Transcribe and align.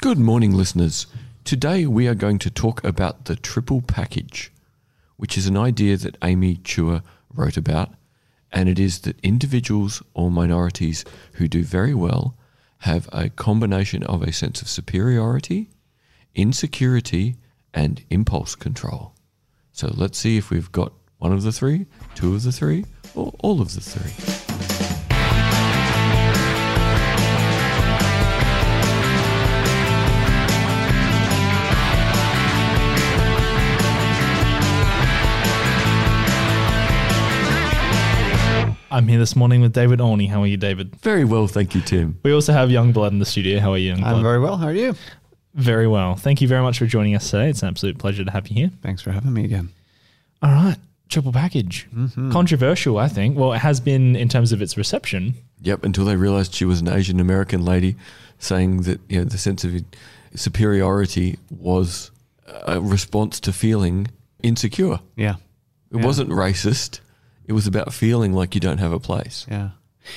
Good 0.00 0.18
morning, 0.20 0.52
listeners. 0.52 1.08
Today 1.42 1.84
we 1.84 2.06
are 2.06 2.14
going 2.14 2.38
to 2.38 2.50
talk 2.50 2.84
about 2.84 3.24
the 3.24 3.34
triple 3.34 3.82
package, 3.82 4.52
which 5.16 5.36
is 5.36 5.48
an 5.48 5.56
idea 5.56 5.96
that 5.96 6.16
Amy 6.22 6.58
Chua 6.58 7.02
wrote 7.34 7.56
about, 7.56 7.94
and 8.52 8.68
it 8.68 8.78
is 8.78 9.00
that 9.00 9.18
individuals 9.24 10.00
or 10.14 10.30
minorities 10.30 11.04
who 11.34 11.48
do 11.48 11.64
very 11.64 11.94
well 11.94 12.36
have 12.82 13.08
a 13.10 13.28
combination 13.28 14.04
of 14.04 14.22
a 14.22 14.30
sense 14.30 14.62
of 14.62 14.68
superiority, 14.68 15.68
insecurity, 16.32 17.34
and 17.74 18.04
impulse 18.08 18.54
control. 18.54 19.16
So 19.72 19.92
let's 19.92 20.16
see 20.16 20.36
if 20.36 20.48
we've 20.48 20.70
got 20.70 20.92
one 21.18 21.32
of 21.32 21.42
the 21.42 21.50
three, 21.50 21.86
two 22.14 22.36
of 22.36 22.44
the 22.44 22.52
three, 22.52 22.84
or 23.16 23.34
all 23.40 23.60
of 23.60 23.74
the 23.74 23.80
three. 23.80 24.47
I'm 38.98 39.06
here 39.06 39.20
this 39.20 39.36
morning 39.36 39.60
with 39.60 39.72
David 39.72 40.00
Olney. 40.00 40.26
How 40.26 40.42
are 40.42 40.46
you, 40.48 40.56
David? 40.56 40.96
Very 40.96 41.24
well, 41.24 41.46
thank 41.46 41.72
you, 41.72 41.80
Tim. 41.80 42.18
We 42.24 42.32
also 42.32 42.52
have 42.52 42.68
Young 42.68 42.90
Blood 42.90 43.12
in 43.12 43.20
the 43.20 43.24
studio. 43.24 43.60
How 43.60 43.70
are 43.70 43.78
you, 43.78 43.90
Young 43.90 44.00
Blood? 44.00 44.16
I'm 44.16 44.22
very 44.24 44.40
well. 44.40 44.56
How 44.56 44.66
are 44.66 44.74
you? 44.74 44.96
Very 45.54 45.86
well. 45.86 46.16
Thank 46.16 46.40
you 46.40 46.48
very 46.48 46.62
much 46.62 46.80
for 46.80 46.86
joining 46.86 47.14
us 47.14 47.30
today. 47.30 47.48
It's 47.48 47.62
an 47.62 47.68
absolute 47.68 47.96
pleasure 47.98 48.24
to 48.24 48.30
have 48.32 48.48
you 48.48 48.56
here. 48.56 48.70
Thanks 48.82 49.00
for 49.00 49.12
having 49.12 49.32
me 49.32 49.44
again. 49.44 49.68
All 50.42 50.50
right. 50.50 50.78
Triple 51.08 51.32
package. 51.32 51.86
Mm-hmm. 51.94 52.32
Controversial, 52.32 52.98
I 52.98 53.06
think. 53.06 53.38
Well, 53.38 53.52
it 53.52 53.58
has 53.58 53.78
been 53.78 54.16
in 54.16 54.28
terms 54.28 54.50
of 54.50 54.60
its 54.60 54.76
reception. 54.76 55.34
Yep, 55.62 55.84
until 55.84 56.04
they 56.04 56.16
realised 56.16 56.52
she 56.52 56.64
was 56.64 56.80
an 56.80 56.88
Asian 56.88 57.20
American 57.20 57.64
lady, 57.64 57.94
saying 58.40 58.82
that 58.82 59.00
you 59.08 59.18
know 59.18 59.24
the 59.26 59.38
sense 59.38 59.62
of 59.62 59.80
superiority 60.34 61.38
was 61.50 62.10
a 62.66 62.80
response 62.80 63.38
to 63.40 63.52
feeling 63.52 64.08
insecure. 64.42 64.98
Yeah. 65.14 65.36
It 65.92 65.98
Yeah. 65.98 66.04
wasn't 66.04 66.30
racist. 66.30 66.98
It 67.48 67.54
was 67.54 67.66
about 67.66 67.94
feeling 67.94 68.34
like 68.34 68.54
you 68.54 68.60
don't 68.60 68.78
have 68.78 68.92
a 68.92 69.00
place. 69.00 69.46
Yeah. 69.50 69.70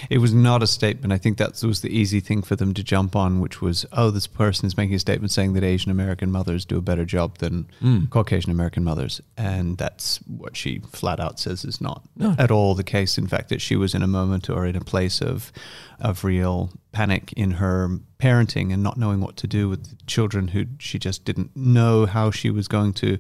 It 0.10 0.18
was 0.20 0.34
not 0.34 0.64
a 0.64 0.68
statement. 0.68 1.14
I 1.14 1.18
think 1.18 1.38
that 1.38 1.62
was 1.64 1.82
the 1.82 1.90
easy 1.90 2.20
thing 2.20 2.42
for 2.42 2.56
them 2.56 2.74
to 2.74 2.84
jump 2.84 3.16
on, 3.16 3.40
which 3.40 3.62
was, 3.62 3.86
oh, 3.94 4.10
this 4.12 4.28
person 4.28 4.66
is 4.68 4.78
making 4.78 4.96
a 4.96 5.00
statement 5.00 5.32
saying 5.32 5.54
that 5.54 5.64
Asian 5.64 5.92
American 5.92 6.32
mothers 6.32 6.66
do 6.66 6.78
a 6.78 6.82
better 6.82 7.06
job 7.06 7.38
than 7.40 7.68
Mm. 7.82 8.10
Caucasian 8.10 8.52
American 8.52 8.84
mothers. 8.84 9.22
And 9.38 9.78
that's 9.78 10.18
what 10.28 10.56
she 10.58 10.80
flat 10.92 11.20
out 11.20 11.40
says 11.40 11.66
is 11.66 11.82
not 11.82 12.04
No. 12.16 12.36
at 12.38 12.52
all 12.52 12.76
the 12.76 12.84
case. 12.84 13.18
In 13.18 13.28
fact, 13.28 13.50
that 13.50 13.62
she 13.62 13.76
was 13.76 13.94
in 13.96 14.02
a 14.04 14.08
moment 14.08 14.50
or 14.50 14.66
in 14.66 14.76
a 14.76 14.82
place 14.82 15.22
of, 15.22 15.52
of 16.00 16.24
real 16.24 16.72
panic 16.92 17.32
in 17.38 17.52
her 17.52 18.00
parenting 18.20 18.72
and 18.74 18.84
not 18.84 18.98
knowing 18.98 19.22
what 19.22 19.38
to 19.38 19.48
do 19.48 19.70
with 19.70 19.90
the 19.90 19.96
children 20.06 20.50
who 20.50 20.66
she 20.80 21.00
just 21.00 21.26
didn't 21.26 21.56
know 21.56 22.06
how 22.06 22.30
she 22.32 22.50
was 22.50 22.68
going 22.68 22.94
to 22.94 23.18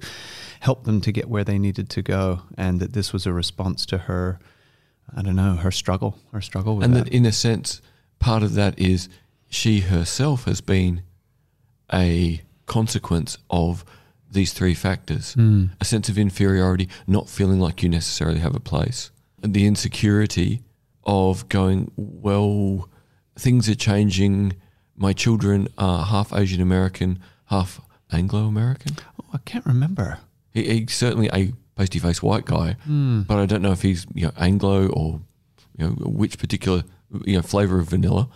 help 0.60 0.84
them 0.84 1.02
to 1.02 1.12
get 1.12 1.28
where 1.30 1.44
they 1.44 1.58
needed 1.58 1.90
to 1.90 2.02
go. 2.02 2.42
And 2.58 2.80
that 2.80 2.94
this 2.94 3.12
was 3.14 3.26
a 3.26 3.34
response 3.34 3.86
to 3.88 3.98
her. 4.00 4.40
I 5.16 5.22
don't 5.22 5.36
know 5.36 5.56
her 5.56 5.72
struggle, 5.72 6.18
her 6.32 6.42
struggle 6.42 6.78
with 6.78 6.86
and 6.86 6.96
that. 6.96 7.06
that 7.06 7.14
in 7.14 7.26
a 7.26 7.32
sense, 7.32 7.82
part 8.20 8.44
of 8.44 8.54
that 8.54 8.78
is 8.80 9.10
she 9.50 9.82
herself 9.82 10.46
has 10.46 10.62
been 10.62 11.04
a 11.94 12.42
consequence 12.66 13.38
of 13.50 13.84
these 14.32 14.54
three 14.54 14.74
factors 14.74 15.34
Hmm. 15.34 15.66
a 15.82 15.86
sense 15.86 16.08
of 16.08 16.18
inferiority, 16.18 16.88
not 17.06 17.28
feeling 17.28 17.60
like 17.60 17.84
you 17.84 17.90
necessarily 17.90 18.40
have 18.40 18.56
a 18.56 18.62
place, 18.62 19.12
and 19.44 19.54
the 19.54 19.66
insecurity 19.68 20.62
of 21.04 21.50
going, 21.50 21.92
well, 21.98 22.88
things 23.36 23.68
are 23.68 23.76
changing. 23.76 24.54
My 24.96 25.12
children 25.14 25.68
are 25.78 26.06
half 26.06 26.32
Asian 26.32 26.62
American, 26.62 27.20
half 27.46 27.82
Anglo 28.12 28.46
American. 28.46 28.96
oh, 29.20 29.26
I 29.34 29.40
can't 29.40 29.66
remember. 29.66 30.20
He, 30.54 30.64
he's 30.80 30.94
certainly 30.96 31.30
a 31.34 31.52
pasty 31.82 32.00
faced 32.00 32.22
white 32.24 32.46
guy, 32.46 32.76
Hmm. 32.86 33.22
but 33.22 33.38
I 33.44 33.46
don't 33.46 33.62
know 33.62 33.72
if 33.72 33.82
he's 33.82 34.06
you 34.14 34.26
know 34.28 34.32
Anglo 34.38 34.88
or 34.88 35.22
you 35.78 35.86
know 35.88 35.92
which 36.22 36.38
particular 36.38 36.84
you 37.26 37.36
know 37.38 37.42
flavor 37.42 37.80
of 37.80 37.90
vanilla. 37.90 38.28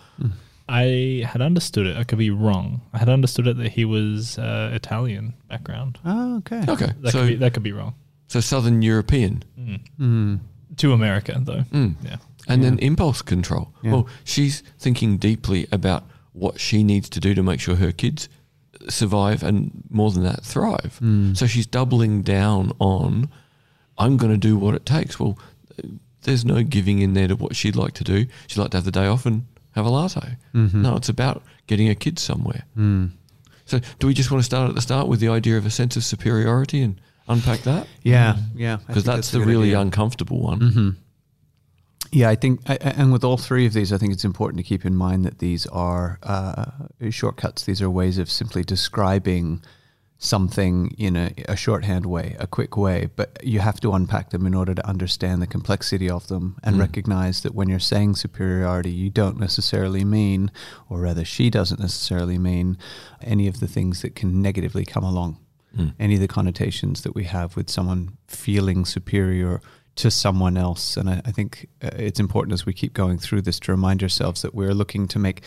I 0.68 1.22
had 1.32 1.40
understood 1.42 1.86
it. 1.86 1.96
I 1.96 2.04
could 2.04 2.18
be 2.18 2.30
wrong. 2.30 2.80
I 2.92 2.98
had 2.98 3.08
understood 3.08 3.46
it 3.46 3.56
that 3.58 3.72
he 3.72 3.84
was 3.84 4.36
uh, 4.38 4.70
Italian 4.74 5.34
background. 5.48 5.98
Oh, 6.04 6.38
okay. 6.38 6.62
Okay, 6.68 6.90
That, 7.02 7.12
so 7.12 7.20
could 7.20 7.28
be, 7.28 7.34
that 7.36 7.52
could 7.54 7.62
be 7.62 7.72
wrong. 7.72 7.94
so 8.26 8.40
Southern 8.40 8.82
European, 8.82 9.44
Hmm. 9.96 10.36
To 10.76 10.92
America, 10.92 11.40
though. 11.40 11.62
Mm. 11.72 11.94
Yeah. 12.04 12.16
and 12.48 12.62
then 12.62 12.78
impulse 12.80 13.22
control. 13.22 13.72
Yeah. 13.82 13.92
Well, 13.92 14.08
she's 14.24 14.62
thinking 14.78 15.18
deeply 15.18 15.66
about 15.72 16.02
what 16.32 16.60
she 16.60 16.82
needs 16.84 17.08
to 17.10 17.20
do 17.20 17.34
to 17.34 17.42
make 17.42 17.60
sure 17.60 17.76
her 17.76 17.92
kids 17.92 18.28
survive 18.88 19.42
and 19.42 19.70
more 19.90 20.10
than 20.10 20.22
that 20.24 20.44
thrive. 20.44 20.96
Hmm. 20.98 21.34
So 21.34 21.46
she's 21.46 21.66
doubling 21.66 22.22
down 22.22 22.72
on 22.78 23.28
I'm 23.98 24.16
going 24.16 24.32
to 24.32 24.38
do 24.38 24.56
what 24.56 24.74
it 24.74 24.84
takes. 24.86 25.18
Well, 25.18 25.38
there's 26.22 26.44
no 26.44 26.62
giving 26.62 26.98
in 27.00 27.14
there 27.14 27.28
to 27.28 27.36
what 27.36 27.54
she'd 27.56 27.76
like 27.76 27.94
to 27.94 28.04
do. 28.04 28.26
She'd 28.46 28.58
like 28.60 28.70
to 28.72 28.76
have 28.78 28.84
the 28.84 28.90
day 28.90 29.06
off 29.06 29.26
and 29.26 29.46
have 29.74 29.86
a 29.86 29.90
latte. 29.90 30.36
Mm-hmm. 30.54 30.82
No, 30.82 30.96
it's 30.96 31.08
about 31.08 31.42
getting 31.66 31.88
a 31.88 31.94
kid 31.94 32.18
somewhere. 32.18 32.64
Hmm. 32.74 33.06
So, 33.64 33.80
do 33.98 34.06
we 34.06 34.14
just 34.14 34.30
want 34.30 34.40
to 34.40 34.44
start 34.44 34.68
at 34.68 34.74
the 34.74 34.80
start 34.80 35.08
with 35.08 35.20
the 35.20 35.28
idea 35.28 35.56
of 35.58 35.66
a 35.66 35.70
sense 35.70 35.96
of 35.96 36.04
superiority 36.04 36.82
and 36.82 37.00
unpack 37.28 37.60
that? 37.62 37.86
Yeah, 38.02 38.36
yeah. 38.54 38.76
Because 38.76 39.04
think 39.04 39.16
that's, 39.16 39.30
the 39.32 39.40
really 39.40 39.68
idea. 39.70 39.80
uncomfortable 39.80 40.40
one. 40.40 40.60
Mhm. 40.60 40.96
Yeah, 42.12 42.28
I 42.30 42.36
think, 42.36 42.60
I- 42.70 42.76
and 42.76 43.12
with 43.12 43.24
all 43.24 43.36
three 43.36 43.66
of 43.66 43.72
these, 43.72 43.92
I 43.92 43.98
think 43.98 44.12
it's 44.12 44.24
important 44.24 44.58
to 44.58 44.62
keep 44.62 44.84
in 44.86 44.94
mind 44.94 45.24
that 45.24 45.40
these 45.40 45.66
are 45.66 46.18
uh, 46.22 46.66
shortcuts. 47.10 47.64
These 47.64 47.82
are 47.82 47.90
ways 47.90 48.18
of 48.18 48.30
simply 48.30 48.62
describing 48.62 49.60
something 50.18 50.94
in 50.96 51.14
a, 51.16 51.30
a 51.48 51.56
shorthand 51.56 52.06
way, 52.06 52.36
a 52.38 52.46
quick 52.46 52.76
way, 52.76 53.08
but 53.16 53.38
you 53.44 53.60
have 53.60 53.80
to 53.80 53.92
unpack 53.92 54.30
them 54.30 54.46
in 54.46 54.54
order 54.54 54.74
to 54.74 54.86
understand 54.88 55.42
the 55.42 55.46
complexity 55.46 56.08
of 56.08 56.26
them 56.28 56.56
and 56.62 56.76
Mm. 56.76 56.80
recognize 56.80 57.42
that 57.42 57.54
when 57.54 57.68
you're 57.68 57.78
saying 57.78 58.14
superiority, 58.16 58.90
you 58.90 59.10
don't 59.10 59.38
necessarily 59.38 60.04
mean, 60.04 60.50
or 60.88 61.00
rather, 61.00 61.24
she 61.24 61.50
doesn't 61.50 61.80
necessarily 61.80 62.38
mean, 62.38 62.78
any 63.20 63.46
of 63.46 63.60
the 63.60 63.66
things 63.68 64.00
that 64.02 64.14
can 64.14 64.40
negatively 64.42 64.84
come 64.84 65.04
along 65.04 65.36
Mm. 65.76 65.92
any 66.00 66.14
of 66.14 66.20
the 66.20 66.28
connotations 66.28 67.02
that 67.02 67.14
we 67.14 67.24
have 67.24 67.54
with 67.54 67.68
someone 67.68 68.16
feeling 68.26 68.86
superior 68.86 69.60
to 69.96 70.10
someone 70.10 70.56
else. 70.56 70.96
And 70.96 71.10
I, 71.10 71.20
I 71.26 71.30
think 71.32 71.68
uh, 71.82 71.90
it's 71.98 72.18
important 72.20 72.54
as 72.54 72.64
we 72.64 72.72
keep 72.72 72.94
going 72.94 73.18
through 73.18 73.42
this 73.42 73.60
to 73.60 73.72
remind 73.72 74.02
ourselves 74.02 74.40
that 74.40 74.54
we're 74.54 74.72
looking 74.74 75.06
to 75.08 75.18
make 75.18 75.42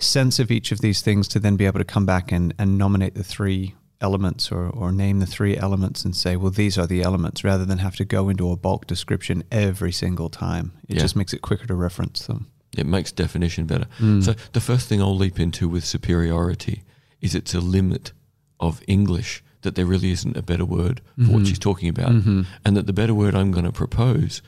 sense 0.00 0.40
of 0.40 0.50
each 0.50 0.72
of 0.72 0.80
these 0.80 1.02
things 1.02 1.28
to 1.28 1.38
then 1.38 1.54
be 1.56 1.66
able 1.66 1.78
to 1.78 1.84
come 1.84 2.04
back 2.04 2.32
and, 2.32 2.52
and 2.58 2.76
nominate 2.76 3.14
the 3.14 3.22
three 3.22 3.74
elements 4.04 4.52
or, 4.52 4.64
or 4.80 4.92
name 4.92 5.18
the 5.20 5.26
three 5.36 5.56
elements 5.56 6.04
and 6.04 6.14
say, 6.14 6.36
well, 6.36 6.50
these 6.52 6.76
are 6.78 6.86
the 6.86 7.02
elements 7.02 7.42
rather 7.42 7.64
than 7.64 7.78
have 7.78 7.96
to 7.96 8.04
go 8.16 8.28
into 8.28 8.50
a 8.52 8.56
bulk 8.56 8.86
description 8.86 9.42
every 9.50 9.92
single 9.92 10.28
time. 10.28 10.66
It 10.88 10.96
Yeah. 10.96 11.02
just 11.02 11.16
makes 11.16 11.32
it 11.32 11.42
quicker 11.48 11.66
to 11.66 11.74
reference 11.74 12.26
them. 12.26 12.46
It 12.76 12.86
makes 12.86 13.12
definition 13.12 13.66
better. 13.66 13.86
Mm. 13.98 14.22
So 14.22 14.34
the 14.52 14.60
first 14.70 14.88
thing 14.88 15.00
I'll 15.00 15.16
leap 15.24 15.38
into 15.40 15.68
with 15.68 15.84
superiority 15.84 16.82
is 17.20 17.34
it's 17.34 17.54
a 17.54 17.60
limit 17.60 18.12
of 18.60 18.82
English 18.86 19.42
that 19.62 19.74
there 19.76 19.86
really 19.86 20.10
isn't 20.10 20.36
a 20.36 20.42
better 20.42 20.64
word 20.78 21.00
for 21.24 21.30
what 21.32 21.42
Mhm. 21.42 21.46
she's 21.48 21.58
talking 21.68 21.88
about, 21.88 22.12
Mhm. 22.12 22.44
and 22.64 22.76
that 22.76 22.86
the 22.86 22.92
better 23.00 23.14
word 23.14 23.34
I'm 23.34 23.50
going 23.50 23.64
to 23.64 23.72
propose 23.84 24.42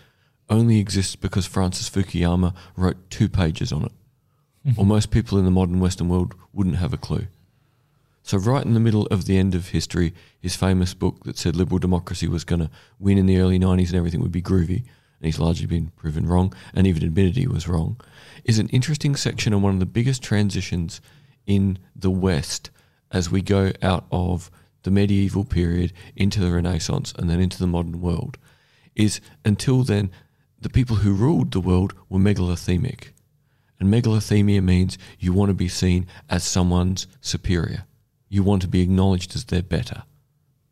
only 0.51 0.79
exists 0.79 1.17
because 1.17 1.47
Francis 1.47 1.89
Fukuyama 1.89 2.53
wrote 2.77 2.99
two 3.11 3.29
pages 3.29 3.73
on 3.73 3.83
it, 3.89 3.93
or 4.77 4.85
most 4.85 5.11
people 5.11 5.39
in 5.39 5.45
the 5.47 5.51
modern 5.61 5.81
Western 5.81 6.09
world 6.09 6.35
wouldn't 6.53 6.77
have 6.77 6.93
a 6.93 6.99
clue. 6.99 7.27
So 8.27 8.39
right 8.39 8.65
in 8.67 8.75
the 8.75 8.81
middle 8.81 9.07
of 9.07 9.27
the 9.27 9.39
end 9.39 9.55
of 9.55 9.69
history, 9.69 10.13
his 10.41 10.57
famous 10.57 10.95
book 10.95 11.23
that 11.23 11.39
said 11.39 11.55
liberal 11.55 11.79
democracy 11.79 12.27
was 12.27 12.43
going 12.43 12.59
to 12.59 12.71
win 12.99 13.19
in 13.19 13.27
the 13.27 13.39
early 13.39 13.57
90s 13.57 13.91
and 13.91 13.95
everything 13.95 14.21
would 14.21 14.33
be 14.33 14.43
groovy, 14.43 14.79
and 14.79 15.23
he's 15.23 15.39
largely 15.39 15.67
been 15.67 15.93
proven 15.95 16.27
wrong, 16.27 16.53
and 16.75 16.89
even 16.89 17.05
admitted 17.05 17.37
he 17.37 17.47
was 17.47 17.69
wrong, 17.69 18.01
is 18.43 18.59
an 18.59 18.69
interesting 18.71 19.15
section 19.15 19.55
on 19.55 19.63
one 19.63 19.75
of 19.75 19.79
the 19.79 19.87
biggest 19.87 20.25
transitions 20.25 21.01
in 21.47 21.79
the 21.95 22.11
West 22.11 22.71
as 23.13 23.31
we 23.31 23.43
go 23.43 23.71
out 23.81 24.07
of 24.11 24.51
the 24.83 24.91
medieval 24.91 25.45
period 25.45 25.93
into 26.17 26.41
the 26.41 26.51
Renaissance 26.51 27.15
and 27.17 27.31
then 27.31 27.39
into 27.39 27.61
the 27.61 27.69
modern 27.69 28.01
world. 28.01 28.39
Is 28.97 29.21
until 29.45 29.85
then, 29.85 30.11
the 30.61 30.69
people 30.69 30.97
who 30.97 31.15
ruled 31.15 31.53
the 31.53 31.61
world 31.61 31.95
were 32.09 32.19
megalothymic. 32.19 33.13
And 33.79 33.89
megalothymia 33.89 34.65
means 34.65 34.99
you 35.21 35.33
want 35.33 35.51
to 35.51 35.55
be 35.55 35.69
seen 35.69 36.09
as 36.29 36.43
someone's 36.43 37.07
superior. 37.21 37.85
You 38.29 38.43
want 38.43 38.63
to 38.63 38.69
be 38.69 38.83
acknowledged 38.83 39.35
as 39.35 39.45
their 39.45 39.63
better. 39.63 40.03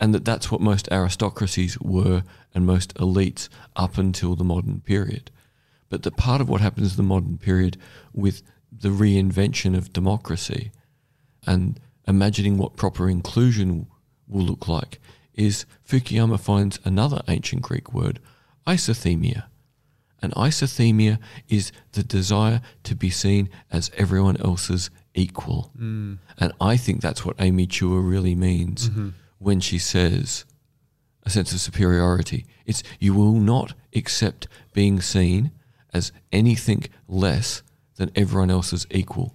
And 0.00 0.14
that 0.14 0.24
that's 0.24 0.50
what 0.50 0.60
most 0.60 0.88
aristocracies 0.90 1.78
were 1.80 2.24
and 2.54 2.66
most 2.66 2.94
elites 2.94 3.48
up 3.76 3.96
until 3.96 4.34
the 4.34 4.44
modern 4.44 4.80
period. 4.80 5.30
But 5.88 6.02
the 6.02 6.10
part 6.10 6.40
of 6.40 6.48
what 6.48 6.60
happens 6.60 6.92
in 6.92 6.96
the 6.96 7.02
modern 7.02 7.38
period 7.38 7.76
with 8.12 8.42
the 8.72 8.88
reinvention 8.88 9.76
of 9.76 9.92
democracy 9.92 10.72
and 11.46 11.78
imagining 12.06 12.58
what 12.58 12.76
proper 12.76 13.08
inclusion 13.08 13.86
will 14.26 14.42
look 14.42 14.68
like 14.68 15.00
is 15.34 15.66
Fukuyama 15.88 16.38
finds 16.38 16.78
another 16.84 17.22
ancient 17.28 17.62
Greek 17.62 17.92
word, 17.92 18.20
isothymia. 18.66 19.44
And 20.22 20.32
isothymia 20.34 21.18
is 21.48 21.72
the 21.92 22.02
desire 22.02 22.62
to 22.84 22.94
be 22.94 23.10
seen 23.10 23.50
as 23.70 23.90
everyone 23.96 24.40
else's 24.40 24.90
equal. 25.14 25.70
Mm. 25.78 26.19
And 26.38 26.52
I 26.61 26.76
think 26.76 27.00
that's 27.00 27.25
what 27.25 27.37
Amy 27.38 27.66
Chua 27.66 28.06
really 28.08 28.34
means 28.34 28.88
Mm-hmm. 28.90 29.08
when 29.38 29.61
she 29.61 29.78
says 29.78 30.44
a 31.25 31.31
sense 31.31 31.52
of 31.52 31.61
superiority. 31.61 32.44
It's 32.66 32.82
you 32.99 33.14
will 33.14 33.34
not 33.34 33.75
accept 33.94 34.46
being 34.72 35.00
seen 35.00 35.50
as 35.93 36.12
anything 36.32 36.84
less 37.08 37.62
than 37.96 38.11
everyone 38.16 38.50
else's 38.50 38.87
equal. 38.90 39.34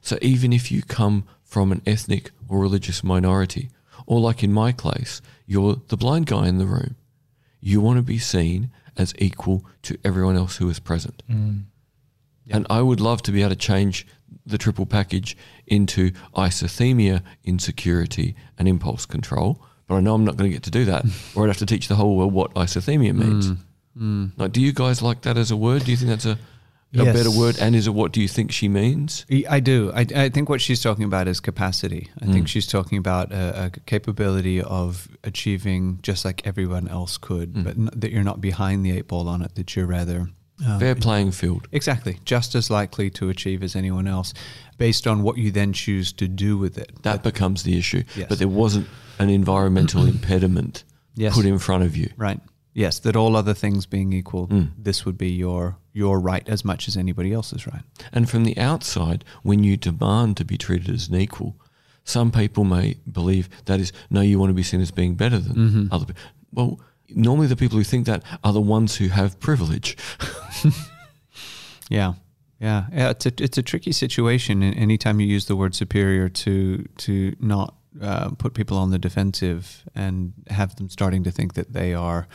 So 0.00 0.18
even 0.20 0.52
if 0.52 0.72
you 0.72 0.82
come 0.82 1.24
from 1.44 1.70
an 1.72 1.82
ethnic 1.86 2.30
or 2.48 2.58
religious 2.58 3.04
minority, 3.04 3.70
or 4.06 4.18
like 4.20 4.42
in 4.42 4.52
my 4.52 4.72
case, 4.72 5.22
you're 5.46 5.76
the 5.88 5.96
blind 5.96 6.26
guy 6.26 6.48
in 6.48 6.58
the 6.58 6.66
room, 6.66 6.96
you 7.60 7.80
want 7.80 7.98
to 7.98 8.02
be 8.02 8.18
seen 8.18 8.70
as 8.96 9.14
equal 9.18 9.64
to 9.82 9.96
everyone 10.04 10.36
else 10.36 10.56
who 10.56 10.68
is 10.68 10.80
present. 10.80 11.22
Yeah. 11.28 12.56
And 12.56 12.66
I 12.68 12.82
would 12.82 13.00
love 13.00 13.22
to 13.22 13.32
be 13.32 13.42
able 13.42 13.50
to 13.50 13.56
change 13.56 14.06
the 14.46 14.58
triple 14.58 14.86
package 14.86 15.36
into 15.66 16.10
isothymia, 16.36 17.22
insecurity, 17.44 18.34
and 18.58 18.68
impulse 18.68 19.06
control. 19.06 19.62
But 19.86 19.96
I 19.96 20.00
know 20.00 20.14
I'm 20.14 20.24
not 20.24 20.36
going 20.36 20.50
to 20.50 20.54
get 20.54 20.62
to 20.64 20.70
do 20.70 20.84
that, 20.86 21.04
or 21.34 21.44
I'd 21.44 21.48
have 21.48 21.56
to 21.58 21.66
teach 21.66 21.88
the 21.88 21.96
whole 21.96 22.16
world 22.16 22.32
what 22.32 22.54
isothymia 22.54 23.14
means. 23.14 23.50
Mm. 23.98 24.32
Like, 24.36 24.52
do 24.52 24.60
you 24.60 24.72
guys 24.72 25.02
like 25.02 25.22
that 25.22 25.36
as 25.36 25.50
a 25.50 25.56
word? 25.56 25.84
Do 25.84 25.90
you 25.90 25.96
think 25.96 26.08
that's 26.10 26.24
a, 26.26 26.32
a 26.32 27.04
Yes. 27.04 27.16
better 27.16 27.30
word? 27.30 27.58
And 27.58 27.74
is 27.74 27.86
it 27.86 27.94
what 27.94 28.12
do 28.12 28.20
you 28.20 28.28
think 28.28 28.52
she 28.52 28.68
means? 28.68 29.24
I 29.48 29.60
do. 29.60 29.90
I, 29.94 30.06
I 30.14 30.28
think 30.28 30.48
what 30.48 30.60
she's 30.60 30.82
talking 30.82 31.04
about 31.04 31.26
is 31.28 31.40
capacity. 31.40 32.08
I 32.20 32.26
think 32.26 32.46
Mm. 32.46 32.48
she's 32.48 32.66
talking 32.66 32.96
about 32.98 33.32
a, 33.32 33.64
a 33.66 33.70
capability 33.86 34.62
of 34.62 35.08
achieving 35.24 35.98
just 36.02 36.24
like 36.24 36.46
everyone 36.46 36.88
else 36.88 37.18
could, 37.18 37.52
Mm. 37.54 37.64
but 37.64 37.76
n- 37.76 37.90
that 37.94 38.10
you're 38.12 38.22
not 38.24 38.40
behind 38.40 38.84
the 38.84 38.92
eight 38.96 39.08
ball 39.08 39.28
on 39.28 39.42
it. 39.42 39.54
That 39.56 39.74
you're 39.76 39.86
rather 39.86 40.28
um, 40.66 40.78
Fair 40.78 40.94
playing 40.94 41.32
field. 41.32 41.66
Exactly, 41.72 42.18
just 42.24 42.54
as 42.54 42.70
likely 42.70 43.10
to 43.10 43.28
achieve 43.28 43.62
as 43.62 43.74
anyone 43.76 44.06
else, 44.06 44.32
based 44.78 45.06
on 45.06 45.22
what 45.22 45.36
you 45.38 45.50
then 45.50 45.72
choose 45.72 46.12
to 46.14 46.28
do 46.28 46.56
with 46.58 46.78
it. 46.78 46.92
That 47.02 47.22
becomes 47.22 47.62
the 47.62 47.76
issue. 47.78 48.02
Yes. 48.16 48.28
But 48.28 48.38
there 48.38 48.48
wasn't 48.48 48.86
an 49.18 49.28
environmental 49.30 50.06
impediment 50.16 50.84
Yes. 51.14 51.34
put 51.34 51.44
in 51.44 51.58
front 51.58 51.84
of 51.84 51.96
you. 51.96 52.10
Right. 52.16 52.40
Yes, 52.74 52.98
that 53.00 53.16
all 53.16 53.36
other 53.36 53.52
things 53.54 53.84
being 53.86 54.12
equal, 54.14 54.46
Mm. 54.48 54.70
this 54.78 55.04
would 55.04 55.18
be 55.18 55.30
your 55.30 55.76
your 55.94 56.18
right 56.18 56.48
as 56.48 56.64
much 56.64 56.88
as 56.88 56.96
anybody 56.96 57.34
else's 57.34 57.66
right. 57.66 57.82
And 58.12 58.30
from 58.30 58.44
the 58.44 58.56
outside, 58.56 59.24
when 59.42 59.62
you 59.62 59.76
demand 59.76 60.38
to 60.38 60.44
be 60.46 60.56
treated 60.56 60.88
as 60.88 61.08
an 61.08 61.16
equal, 61.16 61.54
some 62.02 62.30
people 62.32 62.64
may 62.64 62.96
believe 63.10 63.50
that 63.66 63.78
is, 63.78 63.92
no, 64.08 64.22
you 64.22 64.38
want 64.38 64.48
to 64.48 64.54
be 64.54 64.62
seen 64.62 64.80
as 64.80 64.90
being 64.90 65.14
better 65.16 65.38
than 65.38 65.54
Mhm. 65.54 65.88
other 65.92 66.06
people. 66.06 66.22
Well, 66.54 66.80
normally 67.08 67.46
the 67.46 67.56
people 67.56 67.78
who 67.78 67.84
think 67.84 68.06
that 68.06 68.22
are 68.42 68.52
the 68.52 68.60
ones 68.60 68.96
who 68.96 69.08
have 69.08 69.38
privilege. 69.40 69.96
Yeah. 71.92 72.14
Yeah, 72.58 72.84
yeah, 72.92 73.10
it's 73.10 73.26
a 73.26 73.32
it's 73.38 73.58
a 73.58 73.62
tricky 73.62 73.90
situation. 73.90 74.62
And 74.62 74.76
anytime 74.78 75.18
you 75.18 75.26
use 75.26 75.46
the 75.46 75.56
word 75.56 75.74
superior 75.74 76.28
to 76.28 76.84
to 76.98 77.34
not 77.40 77.74
uh, 78.00 78.30
put 78.38 78.54
people 78.54 78.76
on 78.78 78.90
the 78.90 79.00
defensive 79.00 79.82
and 79.96 80.32
have 80.46 80.76
them 80.76 80.88
starting 80.88 81.24
to 81.24 81.32
think 81.32 81.54
that 81.54 81.72
they 81.72 81.92
are, 81.92 82.28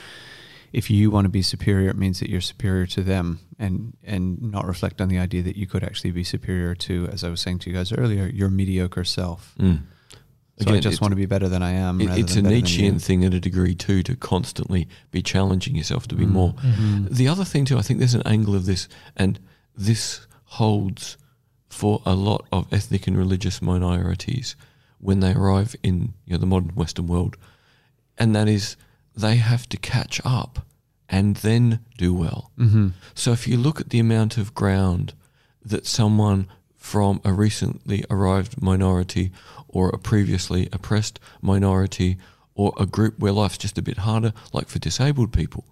if 0.73 0.89
you 0.89 1.09
want 1.11 1.25
to 1.25 1.29
be 1.29 1.41
superior, 1.41 1.89
it 1.89 1.95
means 1.95 2.19
that 2.19 2.29
you're 2.29 2.41
superior 2.41 2.85
to 2.87 3.01
them, 3.01 3.39
and 3.57 3.95
and 4.03 4.41
not 4.41 4.67
reflect 4.67 4.99
on 4.99 5.07
the 5.07 5.17
idea 5.17 5.41
that 5.43 5.55
you 5.55 5.65
could 5.65 5.81
actually 5.81 6.11
be 6.11 6.25
superior 6.25 6.75
to, 6.75 7.07
as 7.09 7.23
I 7.23 7.29
was 7.29 7.39
saying 7.39 7.59
to 7.59 7.69
you 7.69 7.75
guys 7.77 7.93
earlier, 7.93 8.27
your 8.27 8.49
mediocre 8.49 9.05
self. 9.05 9.55
Mm. 9.57 9.83
So 10.59 10.73
I 10.73 10.79
just 10.79 11.01
want 11.01 11.11
to 11.11 11.15
be 11.15 11.27
better 11.27 11.47
than 11.47 11.61
I 11.61 11.71
am. 11.71 12.01
It, 12.01 12.17
it's 12.17 12.35
a 12.35 12.41
Nietzschean 12.41 12.97
thing 12.99 13.23
at 13.23 13.33
a 13.33 13.39
degree 13.39 13.75
too 13.75 14.01
to 14.03 14.15
constantly 14.15 14.87
be 15.11 15.21
challenging 15.21 15.75
yourself 15.75 16.07
to 16.07 16.15
be 16.15 16.25
Mm. 16.25 16.29
more. 16.31 16.53
Mm-hmm. 16.53 17.07
The 17.13 17.27
other 17.27 17.45
thing 17.45 17.65
too, 17.65 17.77
I 17.77 17.81
think 17.83 17.99
there's 17.99 18.15
an 18.15 18.23
angle 18.25 18.55
of 18.55 18.65
this, 18.65 18.87
and 19.15 19.39
this 19.75 20.25
holds 20.45 21.17
for 21.69 22.01
a 22.05 22.15
lot 22.15 22.47
of 22.51 22.65
ethnic 22.73 23.05
and 23.07 23.15
religious 23.17 23.61
minorities 23.61 24.55
when 24.99 25.19
they 25.19 25.33
arrive 25.33 25.75
in 25.83 26.13
you 26.25 26.31
know 26.33 26.37
the 26.39 26.47
modern 26.47 26.69
Western 26.75 27.05
world, 27.07 27.37
and 28.17 28.35
that 28.35 28.47
is 28.47 28.75
they 29.15 29.35
have 29.35 29.69
to 29.69 29.77
catch 29.77 30.19
up 30.25 30.65
and 31.07 31.35
then 31.37 31.79
do 31.97 32.13
well. 32.13 32.51
Mhm. 32.57 32.93
So 33.13 33.31
if 33.31 33.47
you 33.47 33.57
look 33.57 33.79
at 33.79 33.89
the 33.91 33.99
amount 33.99 34.37
of 34.37 34.55
ground 34.55 35.13
that 35.63 35.85
someone 35.85 36.47
from 36.91 37.19
a 37.25 37.33
recently 37.33 38.05
arrived 38.09 38.61
minority 38.61 39.29
or 39.67 39.89
a 39.89 39.97
previously 39.97 40.69
oppressed 40.71 41.19
minority 41.41 42.17
or 42.55 42.71
a 42.79 42.85
group 42.85 43.19
where 43.19 43.33
life's 43.33 43.57
just 43.57 43.77
a 43.77 43.81
bit 43.81 43.97
harder, 43.97 44.31
like 44.53 44.69
for 44.69 44.79
disabled 44.79 45.31
people, 45.33 45.65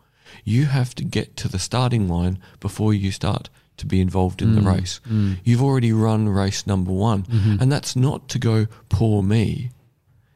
you 0.44 0.66
have 0.66 0.94
to 0.94 1.04
get 1.06 1.38
to 1.38 1.48
the 1.48 1.58
starting 1.58 2.10
line 2.10 2.38
before 2.60 2.94
you 2.94 3.12
start 3.12 3.50
to 3.78 3.86
be 3.86 4.02
involved 4.02 4.42
in 4.42 4.56
the 4.56 4.62
Mm, 4.62 4.74
race. 4.76 5.00
mm. 5.10 5.38
You've 5.46 5.64
already 5.64 5.94
run 5.94 6.28
race 6.28 6.68
number 6.68 6.92
one. 6.92 7.24
Mhm. 7.24 7.62
And 7.62 7.72
that's 7.72 7.96
not 7.96 8.28
to 8.30 8.38
go, 8.40 8.68
poor 8.90 9.24
me. 9.24 9.72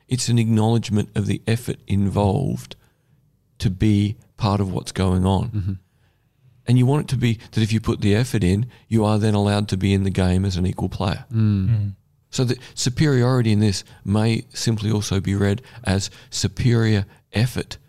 It's 0.08 0.30
an 0.30 0.40
acknowledgement 0.40 1.10
of 1.14 1.26
the 1.26 1.42
effort 1.46 1.78
involved 1.88 2.76
to 3.60 3.70
be 3.70 4.16
part 4.38 4.62
of 4.62 4.72
what's 4.72 4.94
going 4.94 5.26
on. 5.26 5.50
Mhm. 5.50 5.78
And 6.70 6.78
you 6.78 6.86
want 6.86 7.06
it 7.06 7.08
to 7.08 7.18
be 7.18 7.40
that 7.54 7.64
if 7.64 7.74
you 7.74 7.80
put 7.80 8.02
the 8.02 8.14
effort 8.16 8.44
in, 8.44 8.68
you 8.88 9.04
are 9.04 9.18
then 9.18 9.34
allowed 9.34 9.68
to 9.70 9.76
be 9.76 9.92
in 9.92 10.04
the 10.04 10.12
game 10.12 10.46
as 10.46 10.56
an 10.56 10.68
equal 10.68 10.88
player. 10.88 11.26
Mm. 11.34 11.94
So 12.30 12.44
the 12.44 12.60
superiority 12.76 13.52
in 13.52 13.60
this 13.60 13.84
may 14.06 14.44
simply 14.54 14.92
also 14.92 15.20
be 15.20 15.34
read 15.34 15.64
as 15.84 16.12
superior 16.30 17.08
effort 17.34 17.80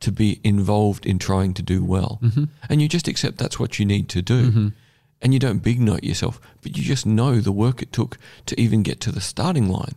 to 0.00 0.10
be 0.10 0.40
involved 0.42 1.04
in 1.04 1.18
trying 1.18 1.52
to 1.52 1.62
do 1.62 1.84
well. 1.84 2.18
Mhm. 2.22 2.48
And 2.70 2.80
you 2.80 2.88
just 2.88 3.08
accept 3.08 3.36
that's 3.36 3.60
what 3.60 3.78
you 3.78 3.84
need 3.84 4.08
to 4.08 4.22
do. 4.22 4.50
Mhm. 4.50 4.72
And 5.20 5.34
you 5.34 5.38
don't 5.38 5.62
big 5.62 5.78
note 5.78 6.02
yourself, 6.02 6.40
but 6.62 6.78
you 6.78 6.82
just 6.82 7.04
know 7.04 7.40
the 7.40 7.52
work 7.52 7.82
it 7.82 7.92
took 7.92 8.16
to 8.46 8.58
even 8.58 8.82
get 8.82 9.00
to 9.00 9.12
the 9.12 9.20
starting 9.20 9.68
line 9.68 9.96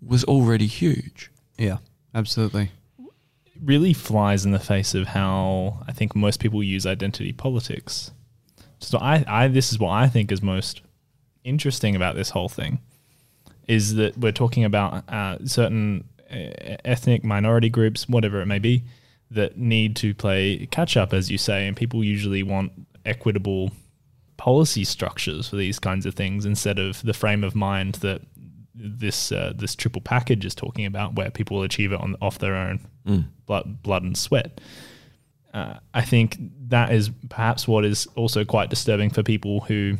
was 0.00 0.24
already 0.24 0.66
huge. 0.66 1.30
Yeah, 1.58 1.76
absolutely. 2.14 2.70
Really 3.62 3.92
flies 3.92 4.44
in 4.44 4.52
the 4.52 4.58
face 4.58 4.94
of 4.94 5.08
how 5.08 5.82
I 5.86 5.92
think 5.92 6.14
most 6.14 6.40
people 6.40 6.62
use 6.62 6.86
identity 6.86 7.32
politics. 7.32 8.12
So 8.78 8.98
I, 8.98 9.24
I 9.26 9.48
this 9.48 9.72
is 9.72 9.78
what 9.78 9.90
I 9.90 10.08
think 10.08 10.30
is 10.30 10.42
most 10.42 10.82
interesting 11.44 11.94
about 11.96 12.16
this 12.16 12.30
whole 12.30 12.48
thing 12.48 12.80
is 13.68 13.94
that 13.94 14.16
we're 14.18 14.32
talking 14.32 14.64
about 14.64 15.08
uh, 15.08 15.38
certain 15.44 16.04
uh, 16.30 16.76
ethnic 16.84 17.24
minority 17.24 17.68
groups, 17.68 18.08
whatever 18.08 18.40
it 18.40 18.46
may 18.46 18.58
be, 18.58 18.84
that 19.30 19.56
need 19.58 19.96
to 19.96 20.14
play 20.14 20.66
catch 20.70 20.96
up, 20.96 21.12
as 21.12 21.30
you 21.30 21.38
say, 21.38 21.66
and 21.66 21.76
people 21.76 22.04
usually 22.04 22.42
want 22.42 22.72
equitable 23.04 23.70
policy 24.36 24.84
structures 24.84 25.48
for 25.48 25.56
these 25.56 25.78
kinds 25.78 26.06
of 26.06 26.14
things 26.14 26.44
instead 26.44 26.78
of 26.78 27.02
the 27.02 27.14
frame 27.14 27.42
of 27.42 27.54
mind 27.54 27.96
that 27.96 28.20
this 28.76 29.32
uh, 29.32 29.52
this 29.56 29.74
triple 29.74 30.02
package 30.02 30.44
is 30.44 30.54
talking 30.54 30.84
about, 30.86 31.14
where 31.14 31.30
people 31.30 31.56
will 31.56 31.64
achieve 31.64 31.92
it 31.92 32.00
on 32.00 32.16
off 32.20 32.38
their 32.38 32.54
own 32.54 32.80
Mm. 33.06 33.24
blood, 33.46 33.82
blood 33.82 34.02
and 34.02 34.16
sweat. 34.18 34.60
Uh, 35.54 35.74
I 35.94 36.02
think 36.02 36.36
that 36.68 36.92
is 36.92 37.10
perhaps 37.28 37.68
what 37.68 37.84
is 37.84 38.06
also 38.16 38.44
quite 38.44 38.68
disturbing 38.68 39.10
for 39.10 39.22
people 39.22 39.60
who 39.60 39.96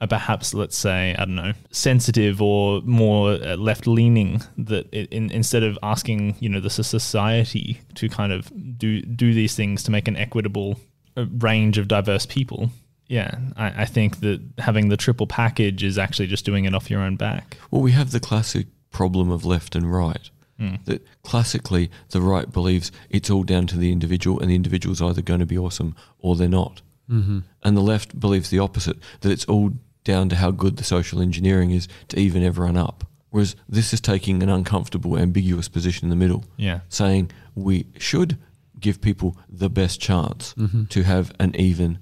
are 0.00 0.06
perhaps, 0.08 0.52
let's 0.54 0.76
say, 0.76 1.14
I 1.18 1.24
don't 1.26 1.34
know, 1.36 1.52
sensitive 1.70 2.40
or 2.42 2.80
more 2.82 3.32
uh, 3.32 3.56
left 3.56 3.86
leaning. 3.86 4.42
That 4.58 4.88
it, 4.92 5.12
in, 5.12 5.30
instead 5.30 5.62
of 5.62 5.78
asking, 5.82 6.36
you 6.40 6.48
know, 6.48 6.60
the 6.60 6.70
society 6.70 7.80
to 7.94 8.08
kind 8.08 8.32
of 8.32 8.50
do 8.78 9.02
do 9.02 9.32
these 9.34 9.54
things 9.54 9.82
to 9.84 9.90
make 9.90 10.08
an 10.08 10.16
equitable 10.16 10.80
uh, 11.16 11.26
range 11.38 11.78
of 11.78 11.88
diverse 11.88 12.26
people. 12.26 12.70
Yeah, 13.08 13.38
I, 13.56 13.82
I 13.82 13.84
think 13.84 14.20
that 14.20 14.40
having 14.58 14.88
the 14.88 14.96
triple 14.96 15.26
package 15.26 15.82
is 15.84 15.96
actually 15.98 16.26
just 16.26 16.44
doing 16.44 16.64
it 16.64 16.74
off 16.74 16.90
your 16.90 17.00
own 17.00 17.16
back. 17.16 17.56
Well, 17.70 17.82
we 17.82 17.92
have 17.92 18.10
the 18.10 18.20
classic 18.20 18.66
problem 18.90 19.30
of 19.30 19.44
left 19.44 19.74
and 19.76 19.92
right. 19.92 20.30
Mm. 20.60 20.84
That 20.86 21.06
classically, 21.22 21.90
the 22.10 22.20
right 22.20 22.50
believes 22.50 22.90
it's 23.10 23.30
all 23.30 23.42
down 23.44 23.66
to 23.68 23.76
the 23.76 23.92
individual, 23.92 24.40
and 24.40 24.50
the 24.50 24.54
individual's 24.54 25.02
either 25.02 25.22
going 25.22 25.40
to 25.40 25.46
be 25.46 25.58
awesome 25.58 25.94
or 26.18 26.34
they're 26.34 26.48
not. 26.48 26.80
Mm-hmm. 27.10 27.40
And 27.62 27.76
the 27.76 27.82
left 27.82 28.18
believes 28.18 28.50
the 28.50 28.58
opposite, 28.58 28.96
that 29.20 29.30
it's 29.30 29.44
all 29.44 29.72
down 30.02 30.28
to 30.30 30.36
how 30.36 30.50
good 30.50 30.76
the 30.78 30.84
social 30.84 31.20
engineering 31.20 31.70
is 31.72 31.86
to 32.08 32.18
even 32.18 32.42
everyone 32.42 32.76
up. 32.76 33.04
Whereas 33.30 33.54
this 33.68 33.92
is 33.92 34.00
taking 34.00 34.42
an 34.42 34.48
uncomfortable, 34.48 35.18
ambiguous 35.18 35.68
position 35.68 36.06
in 36.06 36.10
the 36.10 36.16
middle, 36.16 36.44
Yeah. 36.56 36.80
saying 36.88 37.30
we 37.54 37.86
should 37.98 38.38
give 38.80 39.00
people 39.00 39.36
the 39.48 39.68
best 39.68 40.00
chance 40.00 40.54
Mm-hmm. 40.54 40.84
to 40.86 41.02
have 41.02 41.32
an 41.38 41.54
even 41.56 41.98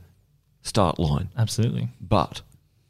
start 0.65 0.99
line. 0.99 1.31
Absolutely. 1.37 1.91
But 2.01 2.43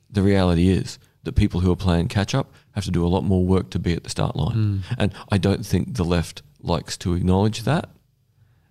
the 0.08 0.22
reality 0.22 0.70
is 0.70 0.98
that 1.24 1.34
people 1.34 1.60
who 1.60 1.70
are 1.70 1.76
playing 1.76 2.08
catch 2.08 2.34
up 2.34 2.52
have 2.72 2.84
to 2.84 2.90
do 2.90 3.04
a 3.04 3.08
lot 3.08 3.24
more 3.24 3.44
work 3.44 3.68
to 3.70 3.78
be 3.78 3.92
at 3.92 4.04
the 4.04 4.10
start 4.10 4.36
line. 4.36 4.56
Mm. 4.56 4.96
And 4.96 5.14
I 5.30 5.36
don't 5.36 5.66
think 5.66 5.96
the 5.96 6.04
left 6.04 6.42
likes 6.60 6.96
to 6.98 7.14
acknowledge 7.14 7.64
that. 7.64 7.90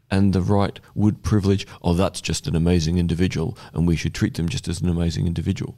And 0.09 0.33
the 0.33 0.41
right 0.41 0.79
would 0.95 1.23
privilege, 1.23 1.65
oh, 1.81 1.93
that's 1.93 2.21
just 2.21 2.47
an 2.47 2.55
amazing 2.55 2.97
individual, 2.97 3.57
and 3.73 3.87
we 3.87 3.95
should 3.95 4.13
treat 4.13 4.35
them 4.35 4.47
just 4.47 4.67
as 4.67 4.81
an 4.81 4.89
amazing 4.89 5.27
individual. 5.27 5.75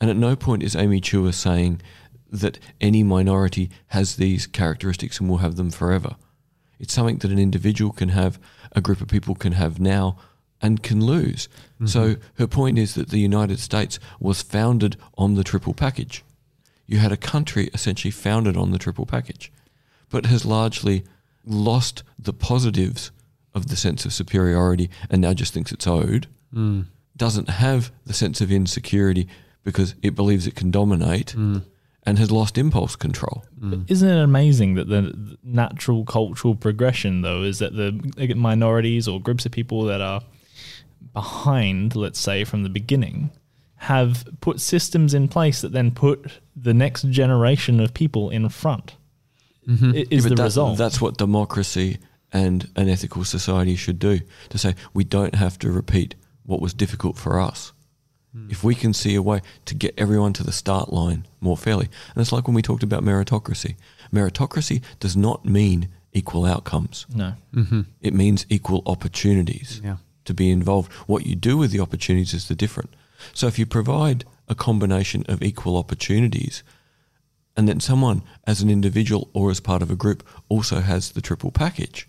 And 0.00 0.10
at 0.10 0.16
no 0.16 0.36
point 0.36 0.62
is 0.62 0.76
Amy 0.76 1.00
Chua 1.00 1.34
saying 1.34 1.80
that 2.30 2.58
any 2.80 3.02
minority 3.02 3.70
has 3.88 4.16
these 4.16 4.46
characteristics 4.46 5.20
and 5.20 5.28
will 5.28 5.38
have 5.38 5.56
them 5.56 5.70
forever. 5.70 6.16
It's 6.78 6.92
something 6.92 7.18
that 7.18 7.30
an 7.30 7.38
individual 7.38 7.92
can 7.92 8.10
have, 8.10 8.38
a 8.72 8.80
group 8.80 9.00
of 9.00 9.08
people 9.08 9.34
can 9.34 9.52
have 9.52 9.78
now, 9.78 10.18
and 10.62 10.82
can 10.82 11.04
lose. 11.04 11.48
Mm-hmm. 11.74 11.86
So 11.86 12.16
her 12.38 12.46
point 12.46 12.78
is 12.78 12.94
that 12.94 13.10
the 13.10 13.18
United 13.18 13.58
States 13.58 13.98
was 14.20 14.42
founded 14.42 14.96
on 15.16 15.34
the 15.34 15.44
triple 15.44 15.74
package. 15.74 16.24
You 16.86 16.98
had 16.98 17.12
a 17.12 17.16
country 17.16 17.68
essentially 17.74 18.10
founded 18.10 18.56
on 18.56 18.70
the 18.70 18.78
triple 18.78 19.06
package, 19.06 19.52
but 20.08 20.26
has 20.26 20.46
largely 20.46 21.04
lost 21.44 22.02
the 22.18 22.32
positives 22.32 23.10
of 23.54 23.68
the 23.68 23.76
sense 23.76 24.04
of 24.04 24.12
superiority 24.12 24.90
and 25.10 25.22
now 25.22 25.32
just 25.32 25.52
thinks 25.52 25.72
it's 25.72 25.86
owed. 25.86 26.26
Mm. 26.54 26.86
Doesn't 27.16 27.48
have 27.48 27.90
the 28.04 28.12
sense 28.12 28.40
of 28.40 28.52
insecurity 28.52 29.28
because 29.64 29.94
it 30.02 30.14
believes 30.14 30.46
it 30.46 30.54
can 30.54 30.70
dominate 30.70 31.34
mm. 31.36 31.64
and 32.04 32.18
has 32.18 32.30
lost 32.30 32.58
impulse 32.58 32.94
control. 32.94 33.44
Mm. 33.58 33.90
Isn't 33.90 34.08
it 34.08 34.22
amazing 34.22 34.74
that 34.74 34.88
the 34.88 35.36
natural 35.42 36.04
cultural 36.04 36.54
progression, 36.54 37.22
though, 37.22 37.42
is 37.42 37.58
that 37.58 37.74
the 37.74 38.34
minorities 38.34 39.08
or 39.08 39.20
groups 39.20 39.46
of 39.46 39.52
people 39.52 39.84
that 39.84 40.00
are 40.00 40.20
behind, 41.12 41.96
let's 41.96 42.18
say, 42.18 42.44
from 42.44 42.62
the 42.62 42.68
beginning, 42.68 43.30
have 43.76 44.26
put 44.40 44.60
systems 44.60 45.14
in 45.14 45.28
place 45.28 45.60
that 45.60 45.72
then 45.72 45.90
put 45.90 46.40
the 46.54 46.74
next 46.74 47.08
generation 47.10 47.80
of 47.80 47.94
people 47.94 48.30
in 48.30 48.48
front? 48.48 48.96
I- 49.68 50.06
Is 50.10 50.24
Yeah, 50.24 50.28
the 50.30 50.34
that- 50.36 50.42
result. 50.44 50.78
That's 50.78 51.00
what 51.00 51.16
democracy 51.18 51.98
and 52.32 52.68
an 52.76 52.88
ethical 52.88 53.24
society 53.24 53.76
should 53.76 53.98
do 53.98 54.20
to 54.50 54.58
say 54.58 54.74
we 54.94 55.04
don't 55.04 55.34
have 55.34 55.58
to 55.60 55.70
repeat 55.70 56.14
what 56.44 56.60
was 56.60 56.72
difficult 56.74 57.16
for 57.18 57.40
us. 57.40 57.72
If 58.50 58.62
we 58.62 58.74
can 58.74 58.92
see 58.92 59.14
a 59.14 59.22
way 59.22 59.40
to 59.64 59.74
get 59.74 59.94
everyone 59.96 60.34
to 60.34 60.44
the 60.44 60.52
start 60.52 60.92
line 60.92 61.26
more 61.40 61.56
fairly. 61.56 61.88
And 62.14 62.20
it's 62.20 62.32
like 62.32 62.46
when 62.46 62.54
we 62.54 62.60
talked 62.60 62.82
about 62.82 63.02
meritocracy. 63.02 63.76
Meritocracy 64.12 64.82
does 65.00 65.16
not 65.16 65.46
mean 65.46 65.88
equal 66.12 66.44
outcomes. 66.44 67.06
no. 67.14 67.32
Mm-hmm. 67.54 67.80
It 68.02 68.12
means 68.12 68.44
equal 68.50 68.82
opportunities 68.84 69.80
Yeah. 69.82 69.96
To 70.26 70.34
be 70.34 70.50
involved. 70.50 70.92
What 71.06 71.26
you 71.26 71.34
do 71.34 71.56
with 71.56 71.70
the 71.70 71.80
opportunities 71.80 72.34
is 72.34 72.48
the 72.48 72.54
different. 72.54 72.90
So 73.32 73.46
if 73.46 73.58
you 73.58 73.66
provide 73.66 74.24
a 74.48 74.54
combination 74.54 75.24
of 75.28 75.42
equal 75.42 75.76
opportunities, 75.76 76.62
and 77.56 77.68
then 77.68 77.80
someone 77.80 78.22
as 78.46 78.60
an 78.60 78.68
individual 78.68 79.30
or 79.32 79.50
as 79.50 79.60
part 79.60 79.82
of 79.82 79.90
a 79.90 79.96
group 79.96 80.22
also 80.48 80.80
has 80.80 81.12
the 81.12 81.22
triple 81.22 81.50
package, 81.50 82.08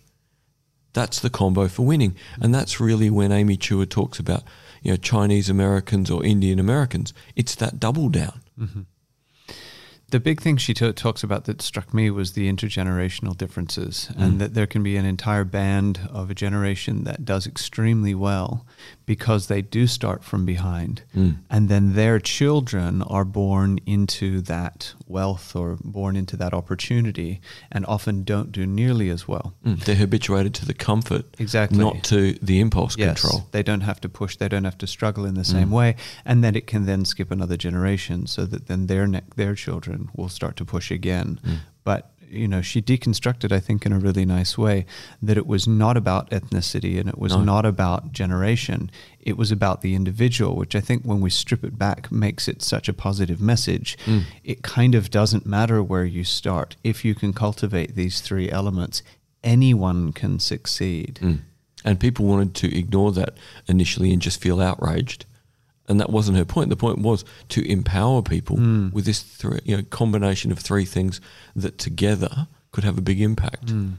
that's 0.94 1.20
the 1.20 1.30
combo 1.30 1.68
for 1.68 1.86
winning. 1.86 2.16
And 2.42 2.54
that's 2.54 2.80
really 2.80 3.10
when 3.10 3.32
Amy 3.32 3.56
Chua 3.56 3.90
talks 3.90 4.20
about, 4.20 4.44
you 4.82 4.92
know, 4.92 4.98
Chinese 4.98 5.50
Americans 5.50 6.10
or 6.12 6.26
Indian 6.26 6.60
Americans. 6.60 7.14
It's 7.36 7.56
that 7.56 7.80
double 7.80 8.10
down. 8.10 8.42
Mm-hmm. 8.60 8.82
The 10.10 10.20
big 10.22 10.40
thing 10.40 10.56
she 10.56 10.74
ta 10.74 10.94
talks 10.94 11.22
about 11.22 11.46
that 11.46 11.62
struck 11.62 11.94
me 11.94 12.10
was 12.10 12.32
the 12.32 12.52
intergenerational 12.52 13.36
differences, 13.36 14.10
mm. 14.14 14.24
and 14.24 14.40
that 14.40 14.54
there 14.54 14.68
can 14.68 14.82
be 14.82 14.96
an 14.96 15.06
entire 15.06 15.44
band 15.44 16.00
of 16.10 16.32
a 16.32 16.36
generation 16.36 17.04
that 17.04 17.26
does 17.26 17.46
extremely 17.46 18.16
well 18.16 18.66
because 19.06 19.48
they 19.48 19.62
do 19.62 19.86
start 19.86 20.24
from 20.24 20.46
behind, 20.46 21.02
mm. 21.14 21.38
and 21.50 21.68
then 21.68 21.94
their 21.94 22.20
children 22.20 23.02
are 23.02 23.26
born 23.26 23.80
into 23.86 24.40
that 24.42 24.94
wealth 25.10 25.56
or 25.56 25.78
born 25.84 26.16
into 26.16 26.36
that 26.38 26.54
opportunity, 26.54 27.42
and 27.72 27.86
often 27.86 28.24
don't 28.24 28.52
do 28.52 28.66
nearly 28.66 29.10
as 29.10 29.28
well. 29.28 29.54
Mm. 29.66 29.84
They're 29.86 29.96
habituated 29.96 30.54
to 30.56 30.66
the 30.66 30.74
comfort, 30.74 31.26
Exactly. 31.40 31.78
not 31.80 32.04
to 32.06 32.34
the 32.42 32.60
impulse 32.60 32.98
Yes, 32.98 33.22
control. 33.22 33.48
they 33.52 33.64
don't 33.64 33.82
have 33.82 34.02
to 34.02 34.10
push. 34.10 34.36
They 34.38 34.48
don't 34.50 34.64
have 34.66 34.78
to 34.80 34.88
struggle 34.88 35.26
in 35.26 35.36
the 35.36 35.46
same 35.46 35.72
way, 35.72 35.96
and 36.26 36.44
then 36.44 36.56
it 36.56 36.68
can 36.68 36.86
then 36.86 37.06
skip 37.06 37.32
another 37.32 37.58
generation, 37.58 38.28
so 38.28 38.46
that 38.46 38.68
then 38.68 38.88
their 38.88 39.08
ne- 39.08 39.22
their 39.36 39.56
children 39.56 40.10
will 40.16 40.30
start 40.30 40.56
to 40.58 40.66
push 40.66 40.92
again. 40.92 41.40
But 41.84 42.12
you 42.30 42.48
know, 42.48 42.62
she 42.62 42.82
deconstructed, 42.82 43.52
I 43.52 43.60
think, 43.60 43.86
in 43.86 43.92
a 43.94 44.00
really 44.00 44.26
nice 44.26 44.58
way, 44.58 44.86
that 45.22 45.38
it 45.38 45.48
was 45.48 45.68
not 45.68 45.96
about 45.98 46.30
ethnicity 46.30 47.00
and 47.00 47.08
it 47.08 47.18
was 47.18 47.34
No. 47.34 47.44
not 47.44 47.66
about 47.66 48.12
generation. 48.12 48.90
It 49.20 49.38
was 49.38 49.52
about 49.52 49.82
the 49.82 49.96
individual, 49.96 50.56
which 50.56 50.76
I 50.76 50.80
think, 50.82 51.04
when 51.04 51.22
we 51.22 51.30
strip 51.30 51.64
it 51.64 51.78
back, 51.78 52.12
makes 52.12 52.48
it 52.48 52.62
such 52.62 52.88
a 52.90 52.94
positive 52.94 53.40
message. 53.42 53.98
It 54.44 54.62
kind 54.62 54.96
of 54.96 55.10
doesn't 55.10 55.46
matter 55.46 55.82
where 55.84 56.06
you 56.06 56.24
start 56.24 56.76
if 56.84 57.04
you 57.06 57.16
can 57.16 57.34
cultivate 57.34 57.96
these 57.96 58.22
three 58.22 58.50
elements. 58.52 59.04
Anyone 59.44 60.12
can 60.14 60.40
succeed. 60.40 61.20
Mm. 61.22 61.40
And 61.86 62.00
people 62.00 62.26
wanted 62.26 62.54
to 62.56 62.78
ignore 62.78 63.12
that 63.14 63.38
initially 63.68 64.12
and 64.12 64.22
just 64.22 64.42
feel 64.42 64.60
outraged. 64.60 65.26
And 65.90 66.00
that 66.02 66.10
wasn't 66.10 66.38
her 66.38 66.46
point. 66.46 66.70
The 66.70 66.76
point 66.76 67.00
was 67.00 67.24
to 67.50 67.62
empower 67.72 68.22
people 68.22 68.58
Mm. 68.58 68.92
with 68.92 69.06
this 69.06 69.22
three, 69.22 69.60
you 69.64 69.78
know, 69.78 69.84
combination 69.84 70.52
of 70.52 70.60
three 70.60 70.84
things 70.86 71.22
that 71.56 71.78
together 71.78 72.48
could 72.72 72.84
have 72.84 72.98
a 72.98 73.02
big 73.02 73.22
impact. 73.22 73.68
Mm. 73.68 73.94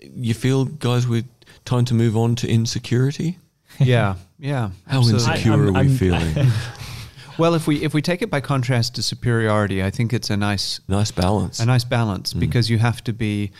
You 0.00 0.34
feel, 0.34 0.64
guys, 0.64 1.06
we're 1.06 1.24
time 1.64 1.84
to 1.84 1.94
move 1.94 2.16
on 2.16 2.34
to 2.36 2.48
insecurity? 2.48 3.38
yeah, 3.78 4.16
yeah. 4.38 4.70
How 4.88 4.98
absolutely. 4.98 5.30
insecure 5.30 5.52
I'm- 5.52 5.68
are 5.68 5.72
we 5.72 5.78
I'm- 5.78 5.96
feeling? 5.96 6.52
Well, 7.38 7.54
if 7.54 7.66
we 7.66 7.76
if 7.82 7.94
we 7.94 8.02
take 8.02 8.20
it 8.20 8.28
by 8.28 8.40
contrast 8.42 8.96
to 8.96 9.02
superiority, 9.02 9.82
I 9.82 9.90
think 9.90 10.12
it's 10.12 10.28
a 10.28 10.36
nice 10.36 10.80
nice 10.88 11.10
balance. 11.10 11.58
a 11.58 11.64
nice 11.64 11.84
balance 11.84 12.34
because 12.34 12.68
you 12.68 12.76
have 12.78 13.02
to 13.04 13.14
be 13.14 13.50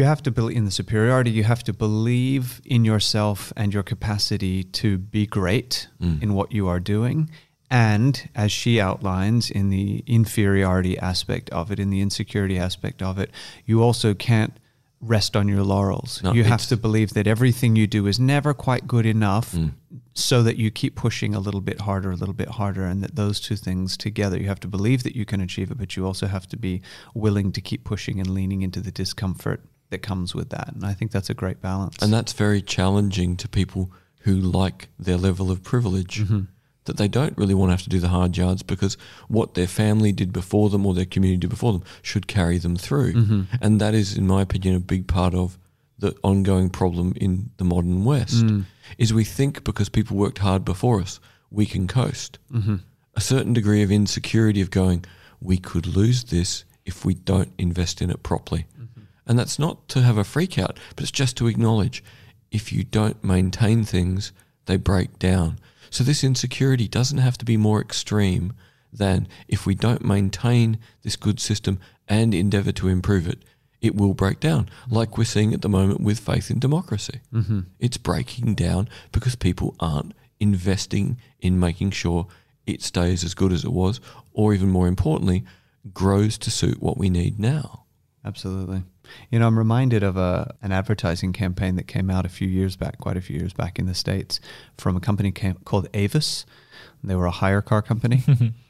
you 0.00 0.06
have 0.06 0.22
to 0.22 0.30
believe 0.30 0.56
in 0.56 0.64
the 0.64 0.70
superiority. 0.82 1.30
You 1.30 1.44
have 1.44 1.62
to 1.64 1.72
believe 1.72 2.60
in 2.64 2.84
yourself 2.84 3.52
and 3.56 3.72
your 3.74 3.82
capacity 3.82 4.64
to 4.80 4.88
be 4.98 5.26
great 5.26 5.88
Mm. 6.00 6.22
in 6.22 6.28
what 6.34 6.48
you 6.52 6.64
are 6.72 6.80
doing. 6.80 7.28
And 7.70 8.28
as 8.34 8.50
she 8.50 8.80
outlines 8.80 9.50
in 9.50 9.70
the 9.70 10.02
inferiority 10.06 10.98
aspect 10.98 11.50
of 11.50 11.70
it, 11.72 11.78
in 11.78 11.90
the 11.90 12.00
insecurity 12.00 12.58
aspect 12.58 13.00
of 13.02 13.18
it, 13.18 13.30
you 13.66 13.82
also 13.86 14.14
can't 14.14 14.54
rest 15.00 15.36
on 15.36 15.48
your 15.48 15.62
laurels. 15.62 16.20
No, 16.22 16.32
you 16.34 16.44
have 16.44 16.66
to 16.68 16.76
believe 16.76 17.10
that 17.14 17.26
everything 17.26 17.76
you 17.76 17.86
do 17.86 18.06
is 18.06 18.18
never 18.18 18.52
quite 18.52 18.86
good 18.86 19.06
enough 19.06 19.48
Mm. 19.54 19.70
so 20.14 20.42
that 20.42 20.56
you 20.62 20.70
keep 20.70 20.94
pushing 20.94 21.34
a 21.34 21.40
little 21.40 21.60
bit 21.70 21.80
harder, 21.82 22.10
a 22.10 22.16
little 22.16 22.34
bit 22.34 22.48
harder, 22.60 22.84
and 22.84 23.02
that 23.02 23.14
those 23.16 23.40
two 23.40 23.56
things 23.56 23.96
together, 23.96 24.36
you 24.38 24.48
have 24.48 24.60
to 24.60 24.68
believe 24.76 25.02
that 25.04 25.14
you 25.16 25.24
can 25.24 25.40
achieve 25.40 25.70
it, 25.72 25.78
but 25.78 25.96
you 25.96 26.04
also 26.04 26.26
have 26.26 26.46
to 26.48 26.56
be 26.56 26.82
willing 27.14 27.52
to 27.52 27.60
keep 27.62 27.82
pushing 27.84 28.20
and 28.20 28.28
leaning 28.38 28.60
into 28.62 28.80
the 28.80 28.90
discomfort 29.02 29.60
that 29.90 30.02
comes 30.02 30.34
with 30.34 30.50
that. 30.50 30.72
And 30.74 30.84
I 30.84 30.94
think 30.94 31.10
that's 31.10 31.30
a 31.30 31.34
great 31.34 31.60
balance. 31.60 31.96
And 32.00 32.12
that's 32.12 32.32
very 32.32 32.62
challenging 32.62 33.36
to 33.36 33.48
people 33.48 33.90
who 34.20 34.34
like 34.34 34.88
their 34.98 35.16
level 35.16 35.50
of 35.50 35.62
privilege. 35.62 36.20
Mm-hmm. 36.22 36.40
That 36.84 36.96
they 36.96 37.08
don't 37.08 37.36
really 37.36 37.54
want 37.54 37.68
to 37.68 37.72
have 37.74 37.82
to 37.82 37.90
do 37.90 38.00
the 38.00 38.08
hard 38.08 38.36
yards 38.36 38.62
because 38.62 38.96
what 39.28 39.54
their 39.54 39.66
family 39.66 40.12
did 40.12 40.32
before 40.32 40.70
them 40.70 40.86
or 40.86 40.94
their 40.94 41.04
community 41.04 41.38
did 41.38 41.50
before 41.50 41.72
them 41.72 41.84
should 42.02 42.26
carry 42.26 42.56
them 42.58 42.74
through. 42.74 43.12
Mm-hmm. 43.12 43.42
And 43.60 43.80
that 43.80 43.94
is, 43.94 44.16
in 44.16 44.26
my 44.26 44.40
opinion, 44.42 44.74
a 44.74 44.80
big 44.80 45.06
part 45.06 45.34
of 45.34 45.58
the 45.98 46.16
ongoing 46.24 46.70
problem 46.70 47.12
in 47.16 47.50
the 47.58 47.64
modern 47.64 48.04
West 48.04 48.44
Mm. 48.46 48.64
is 48.96 49.12
we 49.12 49.24
think 49.24 49.62
because 49.62 49.90
people 49.90 50.16
worked 50.16 50.38
hard 50.38 50.64
before 50.64 51.00
us, 51.02 51.20
we 51.50 51.66
can 51.66 51.86
coast. 51.86 52.38
Mm-hmm. 52.50 52.76
A 53.14 53.20
certain 53.20 53.52
degree 53.52 53.82
of 53.82 53.90
insecurity 53.92 54.62
of 54.62 54.70
going, 54.70 55.04
we 55.40 55.58
could 55.58 55.86
lose 55.86 56.24
this 56.24 56.64
if 56.86 57.04
we 57.04 57.12
don't 57.14 57.52
invest 57.58 58.00
in 58.00 58.10
it 58.10 58.22
properly. 58.22 58.64
And 59.26 59.38
that's 59.38 59.58
not 59.58 59.88
to 59.90 60.02
have 60.02 60.18
a 60.18 60.24
freak 60.24 60.58
out, 60.58 60.78
but 60.96 61.02
it's 61.02 61.10
just 61.10 61.36
to 61.38 61.46
acknowledge 61.46 62.02
if 62.50 62.72
you 62.72 62.84
don't 62.84 63.22
maintain 63.22 63.84
things, 63.84 64.32
they 64.66 64.76
break 64.76 65.18
down. 65.18 65.58
So 65.90 66.04
this 66.04 66.24
insecurity 66.24 66.88
doesn't 66.88 67.18
have 67.18 67.38
to 67.38 67.44
be 67.44 67.56
more 67.56 67.80
extreme 67.80 68.52
than 68.92 69.28
if 69.48 69.66
we 69.66 69.74
don't 69.74 70.04
maintain 70.04 70.78
this 71.02 71.16
good 71.16 71.40
system 71.40 71.78
and 72.08 72.34
endeavor 72.34 72.72
to 72.72 72.88
improve 72.88 73.28
it, 73.28 73.38
it 73.80 73.94
will 73.94 74.14
break 74.14 74.40
down, 74.40 74.68
like 74.88 75.16
we're 75.16 75.24
seeing 75.24 75.54
at 75.54 75.62
the 75.62 75.68
moment 75.68 76.00
with 76.00 76.18
faith 76.18 76.50
in 76.50 76.58
democracy. 76.58 77.20
Mm-hmm. 77.32 77.60
It's 77.78 77.96
breaking 77.96 78.54
down 78.54 78.88
because 79.12 79.36
people 79.36 79.74
aren't 79.80 80.12
investing 80.38 81.18
in 81.40 81.58
making 81.58 81.92
sure 81.92 82.26
it 82.66 82.82
stays 82.82 83.24
as 83.24 83.34
good 83.34 83.52
as 83.52 83.64
it 83.64 83.72
was, 83.72 84.00
or 84.32 84.52
even 84.54 84.68
more 84.68 84.86
importantly, 84.86 85.44
grows 85.94 86.36
to 86.38 86.50
suit 86.50 86.82
what 86.82 86.98
we 86.98 87.08
need 87.08 87.38
now. 87.38 87.84
Absolutely. 88.24 88.82
You 89.30 89.38
know, 89.38 89.46
I'm 89.46 89.58
reminded 89.58 90.02
of 90.02 90.16
a 90.16 90.54
an 90.62 90.72
advertising 90.72 91.32
campaign 91.32 91.76
that 91.76 91.86
came 91.86 92.10
out 92.10 92.26
a 92.26 92.28
few 92.28 92.48
years 92.48 92.76
back, 92.76 92.98
quite 92.98 93.16
a 93.16 93.20
few 93.20 93.38
years 93.38 93.52
back 93.52 93.78
in 93.78 93.86
the 93.86 93.94
states, 93.94 94.40
from 94.76 94.96
a 94.96 95.00
company 95.00 95.32
came, 95.32 95.54
called 95.64 95.88
Avis. 95.94 96.44
They 97.02 97.14
were 97.14 97.26
a 97.26 97.30
hire 97.30 97.62
car 97.62 97.80
company, 97.80 98.22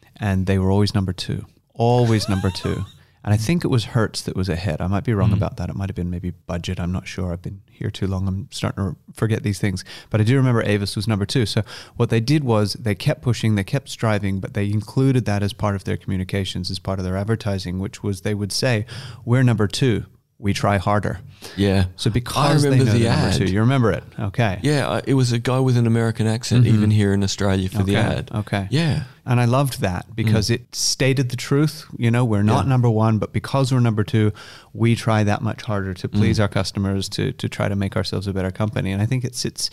and 0.17 0.47
they 0.47 0.59
were 0.59 0.71
always 0.71 0.95
number 0.95 1.13
two, 1.13 1.47
always 1.75 2.29
number 2.29 2.51
two. 2.51 2.85
And 3.23 3.35
I 3.35 3.37
think 3.37 3.65
it 3.65 3.69
was 3.69 3.85
Hertz 3.87 4.23
that 4.23 4.35
was 4.35 4.49
ahead. 4.49 4.81
I 4.81 4.87
might 4.87 5.05
be 5.05 5.13
wrong 5.13 5.31
Mhm. 5.31 5.37
about 5.37 5.57
that. 5.59 5.69
It 5.69 5.77
might 5.77 5.91
have 5.91 5.97
been 5.97 6.09
maybe 6.11 6.31
budget. 6.47 6.81
I'm 6.81 6.91
not 6.93 7.07
sure. 7.07 7.33
I've 7.33 7.43
been 7.43 7.61
here 7.71 7.91
too 7.91 8.07
long. 8.07 8.27
I'm 8.27 8.49
starting 8.51 8.83
to 8.85 8.97
forget 9.13 9.43
these 9.43 9.59
things. 9.59 9.85
But 10.09 10.21
I 10.21 10.25
do 10.25 10.37
remember 10.37 10.63
Avis 10.63 10.97
was 10.97 11.07
number 11.07 11.27
two. 11.27 11.45
So 11.45 11.63
what 11.97 12.09
they 12.09 12.21
did 12.21 12.45
was 12.45 12.75
they 12.75 12.95
kept 12.95 13.21
pushing, 13.21 13.55
they 13.57 13.65
kept 13.65 13.91
striving, 13.91 14.41
but 14.41 14.55
they 14.55 14.71
included 14.71 15.27
that 15.27 15.43
as 15.43 15.53
part 15.53 15.75
of 15.77 15.85
their 15.85 15.99
communications, 15.99 16.71
as 16.71 16.79
part 16.79 16.99
of 16.99 17.05
their 17.05 17.17
advertising, 17.17 17.79
which 17.79 18.03
was 18.03 18.23
they 18.23 18.35
would 18.35 18.53
say, 18.53 18.87
"We're 19.25 19.43
number 19.43 19.67
two. 19.69 20.07
We 20.41 20.53
try 20.53 20.79
harder." 20.79 21.21
Yeah. 21.57 21.87
So 21.97 22.11
because 22.11 22.65
I 22.65 22.69
remember 22.69 22.93
the 22.93 22.99
they're 23.01 23.13
ad. 23.13 23.35
two, 23.35 23.45
you 23.45 23.61
remember 23.61 23.91
it? 23.93 24.05
Okay. 24.19 24.59
Yeah, 24.63 25.01
it 25.07 25.15
was 25.15 25.33
a 25.33 25.39
guy 25.39 25.59
with 25.59 25.77
an 25.77 25.87
American 25.87 26.27
accent, 26.27 26.65
Mhm. 26.65 26.75
even 26.75 26.91
here 26.91 27.13
in 27.15 27.23
Australia 27.23 27.69
for 27.69 27.83
the 27.83 27.97
ad. 27.97 28.31
okay. 28.35 28.67
Yeah. 28.71 29.05
And 29.25 29.41
I 29.41 29.45
loved 29.45 29.81
that 29.81 30.07
because 30.17 30.51
it 30.51 30.75
stated 30.75 31.29
the 31.31 31.37
truth. 31.37 31.85
You 31.97 32.11
know, 32.11 32.25
we're 32.25 32.43
not 32.43 32.65
Yeah. 32.65 32.71
number 32.71 32.91
one, 32.91 33.19
but 33.19 33.33
because 33.33 33.73
we're 33.73 33.81
number 33.81 34.03
two, 34.05 34.33
we 34.75 34.95
try 34.97 35.23
that 35.25 35.41
much 35.43 35.63
harder 35.63 35.95
to 35.95 36.09
please 36.09 36.39
Mm. 36.39 36.43
our 36.43 36.49
customers, 36.49 37.09
to 37.11 37.33
to 37.33 37.49
try 37.49 37.69
to 37.69 37.77
make 37.77 37.97
ourselves 37.97 38.27
a 38.27 38.33
better 38.33 38.51
company. 38.51 38.93
And 38.93 39.01
I 39.01 39.07
think 39.07 39.25
it 39.25 39.35
sits 39.37 39.71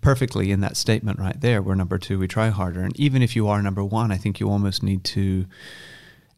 perfectly 0.00 0.50
in 0.50 0.60
that 0.60 0.76
statement 0.76 1.18
right 1.20 1.40
there. 1.40 1.62
We're 1.62 1.76
number 1.76 1.96
two, 1.96 2.18
we 2.18 2.26
try 2.26 2.48
harder. 2.50 2.80
And 2.82 2.98
even 2.98 3.22
if 3.22 3.36
you 3.36 3.46
are 3.48 3.62
number 3.62 3.84
one, 3.84 4.10
I 4.10 4.16
think 4.16 4.40
you 4.40 4.50
almost 4.50 4.82
need 4.82 5.04
to 5.04 5.46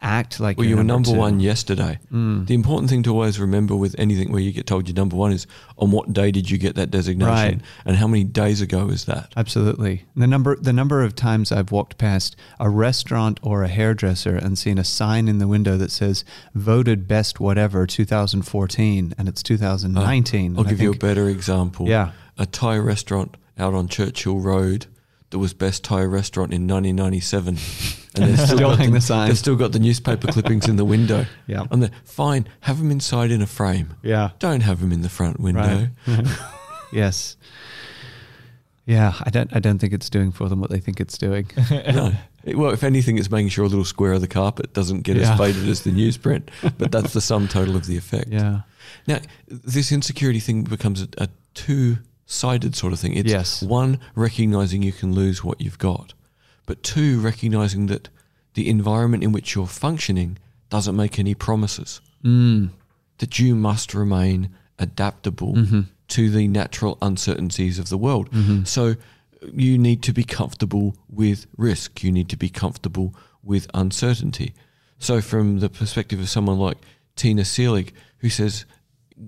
act 0.04 0.38
like 0.38 0.56
Well, 0.58 0.64
you're 0.66 0.70
you 0.72 0.76
were 0.76 0.84
number 0.84 1.10
two. 1.10 1.16
one 1.16 1.40
yesterday. 1.40 1.98
Mm. 2.12 2.46
The 2.46 2.54
important 2.54 2.90
thing 2.90 3.02
to 3.04 3.10
always 3.12 3.40
remember 3.40 3.74
with 3.74 3.96
anything 3.98 4.30
where 4.30 4.40
you 4.40 4.52
get 4.52 4.66
told 4.66 4.86
you're 4.86 4.94
number 4.94 5.16
one 5.16 5.32
is 5.32 5.46
on 5.78 5.90
what 5.90 6.12
day 6.12 6.30
did 6.30 6.50
you 6.50 6.58
get 6.58 6.76
that 6.76 6.90
designation, 6.90 7.32
Right. 7.32 7.60
and 7.86 7.96
how 7.96 8.06
many 8.06 8.22
days 8.22 8.60
ago 8.60 8.88
is 8.88 9.06
that? 9.06 9.32
Absolutely. 9.36 10.04
The 10.14 10.26
number 10.26 10.54
the 10.56 10.72
number 10.72 11.02
of 11.02 11.14
times 11.16 11.50
I've 11.50 11.72
walked 11.72 11.98
past 11.98 12.36
a 12.60 12.68
restaurant 12.70 13.40
or 13.42 13.64
a 13.64 13.68
hairdresser 13.68 14.36
and 14.36 14.56
seen 14.58 14.78
a 14.78 14.84
sign 14.84 15.26
in 15.26 15.38
the 15.38 15.48
window 15.48 15.76
that 15.78 15.90
says 15.90 16.24
voted 16.54 17.08
best 17.08 17.40
whatever 17.40 17.86
2014 17.86 19.14
and 19.18 19.28
it's 19.28 19.42
2019. 19.42 20.52
I'll 20.54 20.58
And 20.60 20.66
I 20.68 20.70
give 20.70 20.80
you 20.80 20.92
a 20.92 20.96
better 20.96 21.28
example. 21.28 21.88
Yeah. 21.88 22.12
a 22.36 22.46
Thai 22.46 22.76
restaurant 22.78 23.36
out 23.58 23.74
on 23.74 23.88
Churchill 23.88 24.40
Road 24.40 24.86
that 25.34 25.40
was 25.40 25.52
best 25.52 25.82
Thai 25.82 26.02
restaurant 26.04 26.54
in 26.54 26.68
1997, 26.68 27.48
and 28.14 28.24
they've 28.30 28.38
Still 28.46 28.58
got 28.60 28.78
hang 28.78 28.92
the 28.92 29.00
sign. 29.00 29.26
They've 29.26 29.36
still 29.36 29.56
got 29.56 29.72
the 29.72 29.80
newspaper 29.80 30.28
clippings 30.30 30.68
in 30.68 30.76
the 30.76 30.84
window. 30.84 31.26
Yeah. 31.48 31.64
and 31.72 31.82
they're 31.82 31.90
fine. 32.04 32.46
Have 32.60 32.78
them 32.78 32.92
inside 32.92 33.32
in 33.32 33.42
a 33.42 33.46
frame. 33.48 33.94
Yeah. 34.04 34.30
Don't 34.38 34.60
have 34.60 34.80
them 34.80 34.92
in 34.92 35.02
the 35.02 35.08
front 35.08 35.40
window. 35.40 35.88
Right. 36.06 36.26
yes. 36.92 37.36
Yeah, 38.86 39.12
I 39.20 39.30
don't 39.30 39.50
I 39.56 39.58
don't 39.58 39.78
think 39.80 39.92
it's 39.92 40.08
doing 40.08 40.30
for 40.30 40.48
them 40.48 40.60
what 40.60 40.70
they 40.70 40.78
think 40.78 41.00
it's 41.00 41.18
doing. 41.18 41.50
no. 41.70 42.12
It- 42.44 42.56
well, 42.56 42.70
if 42.70 42.84
anything, 42.84 43.18
it's 43.18 43.30
making 43.30 43.48
sure 43.48 43.64
a 43.64 43.68
little 43.68 43.84
square 43.84 44.12
of 44.12 44.20
the 44.20 44.28
carpet 44.28 44.72
doesn't 44.72 45.00
get 45.02 45.16
Yeah. 45.16 45.32
as 45.32 45.38
faded 45.38 45.68
as 45.68 45.82
the 45.82 45.90
newsprint. 45.90 46.44
But 46.78 46.92
that's 46.92 47.12
the 47.12 47.20
sum 47.20 47.48
total 47.48 47.74
of 47.74 47.86
the 47.86 47.96
effect. 47.96 48.28
yeah. 48.30 48.60
Now, 49.08 49.18
this 49.48 49.90
insecurity 49.90 50.38
thing 50.40 50.62
becomes 50.62 51.02
a, 51.02 51.08
a 51.18 51.28
two-sided 52.26 52.74
sort 52.74 52.92
of 52.92 52.98
thing. 53.00 53.14
It's 53.14 53.30
Yes. 53.30 53.62
one 53.62 53.98
recognizing 54.14 54.82
you 54.82 54.92
can 54.92 55.14
lose 55.14 55.44
what 55.44 55.60
you've 55.60 55.78
got, 55.78 56.14
but 56.66 56.82
two 56.82 57.20
recognizing 57.20 57.86
that 57.86 58.08
the 58.54 58.68
environment 58.68 59.22
in 59.22 59.32
which 59.32 59.54
you're 59.54 59.66
functioning 59.66 60.38
doesn't 60.70 60.96
make 60.96 61.18
any 61.18 61.34
promises. 61.34 62.00
Mm. 62.24 62.70
That 63.18 63.38
you 63.38 63.54
must 63.54 63.94
remain 63.94 64.50
adaptable 64.78 65.54
Mm-hmm. 65.54 65.80
to 66.08 66.30
the 66.30 66.48
natural 66.48 66.98
uncertainties 67.02 67.78
of 67.78 67.88
the 67.88 67.98
world. 67.98 68.28
So 68.64 68.96
you 69.52 69.78
need 69.78 70.02
to 70.02 70.12
be 70.12 70.24
comfortable 70.24 70.96
with 71.08 71.46
risk. 71.56 72.02
You 72.02 72.12
need 72.12 72.28
to 72.30 72.36
be 72.36 72.48
comfortable 72.48 73.14
with 73.42 73.66
uncertainty. 73.74 74.54
So 74.98 75.20
from 75.20 75.60
the 75.60 75.68
perspective 75.68 76.20
of 76.20 76.28
someone 76.28 76.58
like 76.58 76.78
Tina 77.16 77.42
Seelig, 77.42 77.90
who 78.18 78.28
says 78.30 78.64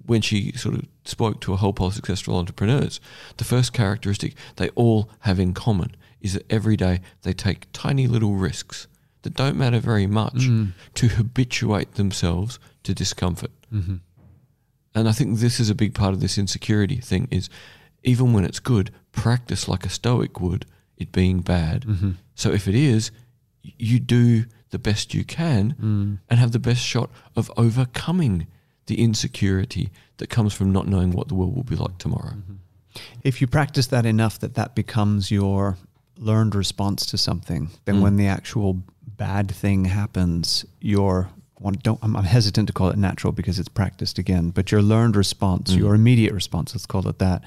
when 0.06 0.20
she 0.20 0.52
sort 0.52 0.74
of 0.74 0.86
spoke 1.04 1.40
to 1.40 1.52
a 1.52 1.56
whole 1.56 1.72
pile 1.72 1.88
of 1.88 1.94
successful 1.94 2.36
entrepreneurs, 2.36 3.00
the 3.36 3.44
first 3.44 3.72
characteristic 3.72 4.34
they 4.56 4.68
all 4.70 5.08
have 5.20 5.38
in 5.38 5.54
common 5.54 5.94
is 6.20 6.34
that 6.34 6.50
every 6.50 6.76
day 6.76 7.00
they 7.22 7.32
take 7.32 7.66
tiny 7.72 8.06
little 8.06 8.34
risks 8.34 8.88
that 9.22 9.34
don't 9.34 9.56
matter 9.56 9.78
very 9.78 10.06
much 10.06 10.48
to 10.94 11.08
habituate 11.08 11.94
themselves 11.94 12.58
to 12.82 12.94
discomfort. 12.94 13.50
Mm-hmm. 13.72 13.96
And 14.94 15.08
I 15.08 15.12
think 15.12 15.38
this 15.38 15.60
is 15.60 15.68
a 15.70 15.74
big 15.74 15.94
part 15.94 16.14
of 16.14 16.20
this 16.20 16.38
insecurity 16.38 16.96
thing 16.96 17.28
is 17.30 17.48
even 18.02 18.32
when 18.32 18.44
it's 18.44 18.60
good, 18.60 18.90
practice 19.12 19.68
like 19.68 19.84
a 19.84 19.90
stoic 19.90 20.40
would 20.40 20.64
it 20.96 21.12
being 21.12 21.40
bad. 21.40 21.82
Mm-hmm. 21.82 22.12
So 22.34 22.52
if 22.52 22.66
it 22.66 22.74
is, 22.74 23.10
you 23.62 23.98
do 24.00 24.44
the 24.70 24.78
best 24.78 25.12
you 25.14 25.24
can 25.24 25.74
Mm. 25.80 26.18
and 26.30 26.38
have 26.40 26.52
the 26.52 26.58
best 26.58 26.82
shot 26.84 27.10
of 27.34 27.50
overcoming 27.56 28.46
the 28.86 29.00
insecurity 29.00 29.90
that 30.18 30.28
comes 30.28 30.52
from 30.54 30.72
not 30.72 30.86
knowing 30.86 31.10
what 31.12 31.28
the 31.28 31.34
world 31.34 31.54
will 31.56 31.64
be 31.64 31.76
like 31.76 31.98
tomorrow. 31.98 32.34
If 33.22 33.40
you 33.40 33.46
practice 33.46 33.86
that 33.88 34.06
enough 34.06 34.38
that 34.40 34.54
that 34.54 34.74
becomes 34.74 35.30
your 35.30 35.76
learned 36.18 36.54
response 36.54 37.04
to 37.06 37.18
something, 37.18 37.68
then 37.84 37.96
Mm. 37.96 38.00
when 38.02 38.16
the 38.16 38.26
actual 38.26 38.82
bad 39.18 39.50
thing 39.50 39.84
happens, 39.86 40.64
your 40.80 41.28
one 41.58 41.74
don't 41.82 41.98
I'm, 42.02 42.16
I'm 42.16 42.24
hesitant 42.24 42.66
to 42.68 42.72
call 42.72 42.88
it 42.90 42.98
natural 42.98 43.32
because 43.32 43.58
it's 43.58 43.68
practiced 43.68 44.18
again, 44.18 44.50
but 44.50 44.70
your 44.72 44.82
learned 44.82 45.16
response, 45.16 45.72
Mm. 45.72 45.78
your 45.78 45.94
immediate 45.94 46.32
response, 46.32 46.74
let's 46.74 46.86
call 46.86 47.06
it 47.08 47.18
that, 47.18 47.42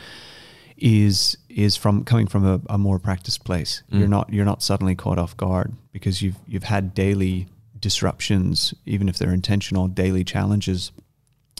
is 0.77 1.37
is 1.49 1.75
from 1.75 2.03
coming 2.03 2.27
from 2.27 2.45
a, 2.45 2.61
a 2.69 2.77
more 2.77 2.99
practiced 2.99 3.43
place. 3.43 3.83
Mm. 3.91 3.99
You're 3.99 4.07
not 4.07 4.31
you're 4.33 4.45
not 4.45 4.61
suddenly 4.63 4.95
caught 4.95 5.17
off 5.17 5.35
guard 5.37 5.73
because 5.91 6.21
you've 6.21 6.37
you've 6.47 6.63
had 6.63 6.93
daily 6.93 7.47
disruptions, 7.79 8.73
even 8.85 9.09
if 9.09 9.17
they're 9.17 9.33
intentional, 9.33 9.87
daily 9.87 10.23
challenges 10.23 10.91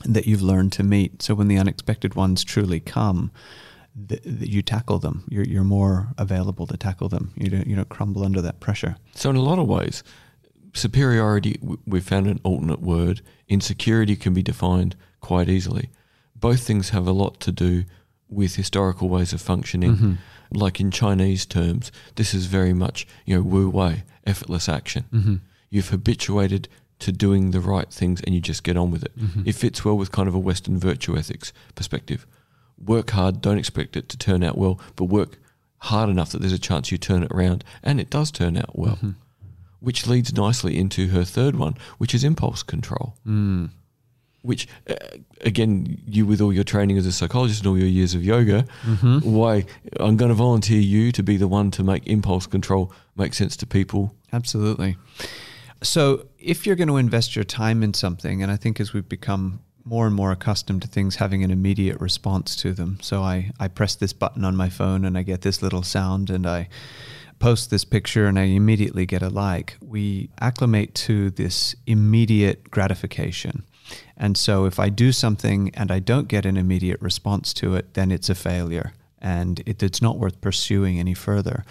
that 0.06 0.26
you've 0.28 0.42
learned 0.42 0.72
to 0.74 0.84
meet. 0.84 1.22
So 1.22 1.36
when 1.36 1.48
the 1.48 1.58
unexpected 1.58 2.16
ones 2.16 2.44
truly 2.44 2.80
come, 2.80 3.32
th- 4.08 4.24
th- 4.24 4.50
you 4.50 4.62
tackle 4.62 5.00
them. 5.00 5.24
You're 5.30 5.44
you're 5.46 5.64
more 5.64 6.10
available 6.18 6.66
to 6.68 6.78
tackle 6.78 7.10
them. 7.10 7.32
You 7.36 7.50
don't 7.50 7.68
you 7.68 7.76
don't 7.76 7.90
crumble 7.90 8.24
under 8.24 8.42
that 8.42 8.60
pressure. 8.60 8.96
So 9.16 9.30
in 9.30 9.36
a 9.36 9.42
lot 9.42 9.60
of 9.60 9.68
ways, 9.68 10.04
superiority, 10.74 11.54
w- 11.62 11.80
we've 11.86 12.04
found 12.04 12.28
an 12.28 12.40
alternate 12.44 12.82
word. 12.82 13.22
Insecurity 13.48 14.16
can 14.16 14.34
be 14.34 14.44
defined 14.44 14.96
quite 15.22 15.50
easily. 15.50 15.90
Both 16.36 16.62
things 16.62 16.90
have 16.90 17.08
a 17.08 17.12
lot 17.12 17.40
to 17.42 17.52
do 17.52 17.84
with 18.30 18.56
historical 18.56 19.10
ways 19.10 19.34
of 19.34 19.42
functioning. 19.42 19.98
Mhm. 19.98 20.18
Like 20.52 20.80
in 20.80 20.92
Chinese 20.92 21.46
terms, 21.46 21.92
this 22.16 22.34
is 22.34 22.46
very 22.46 22.74
much, 22.74 23.06
you 23.26 23.36
know, 23.36 23.42
wu 23.42 23.70
wei, 23.70 24.04
effortless 24.26 24.70
action. 24.70 25.06
Mm-hmm. 25.14 25.36
You've 25.70 25.90
habituated 25.90 26.68
to 27.00 27.12
doing 27.12 27.52
the 27.52 27.60
right 27.62 27.90
things 27.92 28.22
and 28.22 28.36
you 28.36 28.42
just 28.42 28.64
get 28.64 28.76
on 28.78 28.92
with 28.92 29.04
it. 29.04 29.18
Mhm. 29.18 29.48
It 29.48 29.56
fits 29.56 29.84
well 29.86 29.98
with 29.98 30.12
kind 30.12 30.28
of 30.28 30.36
a 30.36 30.40
Western 30.40 30.78
virtue 30.78 31.18
ethics 31.18 31.54
perspective. 31.76 32.26
Work 32.84 33.12
hard, 33.12 33.42
don't 33.42 33.58
expect 33.58 33.96
it 33.98 34.10
to 34.10 34.18
turn 34.18 34.44
out 34.44 34.58
well, 34.58 34.80
but 34.96 35.06
work 35.06 35.38
hard 35.80 36.10
enough 36.10 36.32
that 36.32 36.40
there's 36.42 36.52
a 36.54 36.60
chance 36.60 36.92
you 36.92 36.98
turn 36.98 37.24
it 37.24 37.32
around, 37.32 37.64
and 37.84 38.00
it 38.00 38.10
does 38.10 38.32
turn 38.32 38.58
out 38.58 38.78
well. 38.78 38.98
Mhm. 39.02 39.16
Which 39.80 40.08
leads 40.08 40.34
nicely 40.34 40.78
into 40.78 41.08
her 41.10 41.24
third 41.24 41.56
one, 41.56 41.76
which 42.00 42.14
is 42.14 42.24
impulse 42.26 42.64
control. 42.64 43.16
Mm. 43.26 43.70
Which, 44.42 44.68
uh, 44.90 44.96
again, 45.42 46.02
you 46.06 46.26
with 46.26 46.42
all 46.42 46.52
your 46.54 46.64
training 46.66 46.98
as 46.98 47.06
a 47.06 47.12
psychologist 47.14 47.60
and 47.62 47.68
all 47.68 47.78
your 47.78 47.88
years 47.88 48.14
of 48.14 48.24
yoga, 48.24 48.66
Mhm. 48.86 49.24
why 49.24 49.66
I'm 50.00 50.18
going 50.18 50.30
to 50.30 50.36
volunteer 50.36 50.80
you 50.82 51.12
to 51.14 51.24
be 51.24 51.38
the 51.38 51.48
one 51.48 51.72
to 51.72 51.84
make 51.84 52.06
impulse 52.08 52.46
control 52.46 52.92
make 53.18 53.34
sense 53.34 53.56
to 53.58 53.66
people. 53.66 54.16
Absolutely. 54.34 54.98
So, 55.82 56.26
if 56.40 56.66
you're 56.66 56.76
going 56.76 56.88
to 56.88 56.98
invest 56.98 57.36
your 57.36 57.46
time 57.46 57.84
in 57.84 57.94
something, 57.94 58.42
and 58.42 58.52
I 58.52 58.56
think 58.56 58.80
as 58.80 58.94
we've 58.94 59.08
become 59.08 59.62
more 59.84 60.06
and 60.06 60.16
more 60.16 60.32
accustomed 60.32 60.82
to 60.84 60.88
things 60.88 61.16
having 61.16 61.44
an 61.44 61.52
immediate 61.52 62.00
response 62.00 62.56
to 62.58 62.74
them, 62.74 63.00
so 63.02 63.22
I, 63.22 63.52
I 63.60 63.68
press 63.68 63.96
this 63.96 64.14
button 64.14 64.46
on 64.46 64.56
my 64.56 64.70
phone 64.70 65.06
and 65.06 65.18
I 65.18 65.24
get 65.24 65.42
this 65.42 65.62
little 65.62 65.84
sound 65.84 66.30
and 66.30 66.48
I 66.48 66.70
post 67.40 67.70
this 67.70 67.86
picture 67.86 68.26
and 68.28 68.38
I 68.38 68.44
immediately 68.44 69.06
get 69.06 69.22
a 69.22 69.30
like, 69.30 69.78
we 69.82 70.30
acclimate 70.40 70.94
to 70.96 71.30
this 71.32 71.76
immediate 71.88 72.70
gratification. 72.70 73.64
And 74.16 74.38
so, 74.38 74.66
if 74.66 74.80
I 74.80 74.90
do 74.90 75.12
something 75.12 75.72
and 75.74 75.92
I 75.92 76.00
don't 76.00 76.28
get 76.28 76.46
an 76.46 76.58
immediate 76.58 77.02
response 77.02 77.54
to 77.56 77.76
it, 77.76 77.96
then 77.96 78.12
it's 78.12 78.30
a 78.30 78.36
failure 78.36 78.94
and 79.20 79.62
it, 79.66 79.82
it's 79.82 80.02
not 80.02 80.20
worth 80.20 80.40
pursuing 80.42 81.00
any 81.00 81.16
further. 81.16 81.64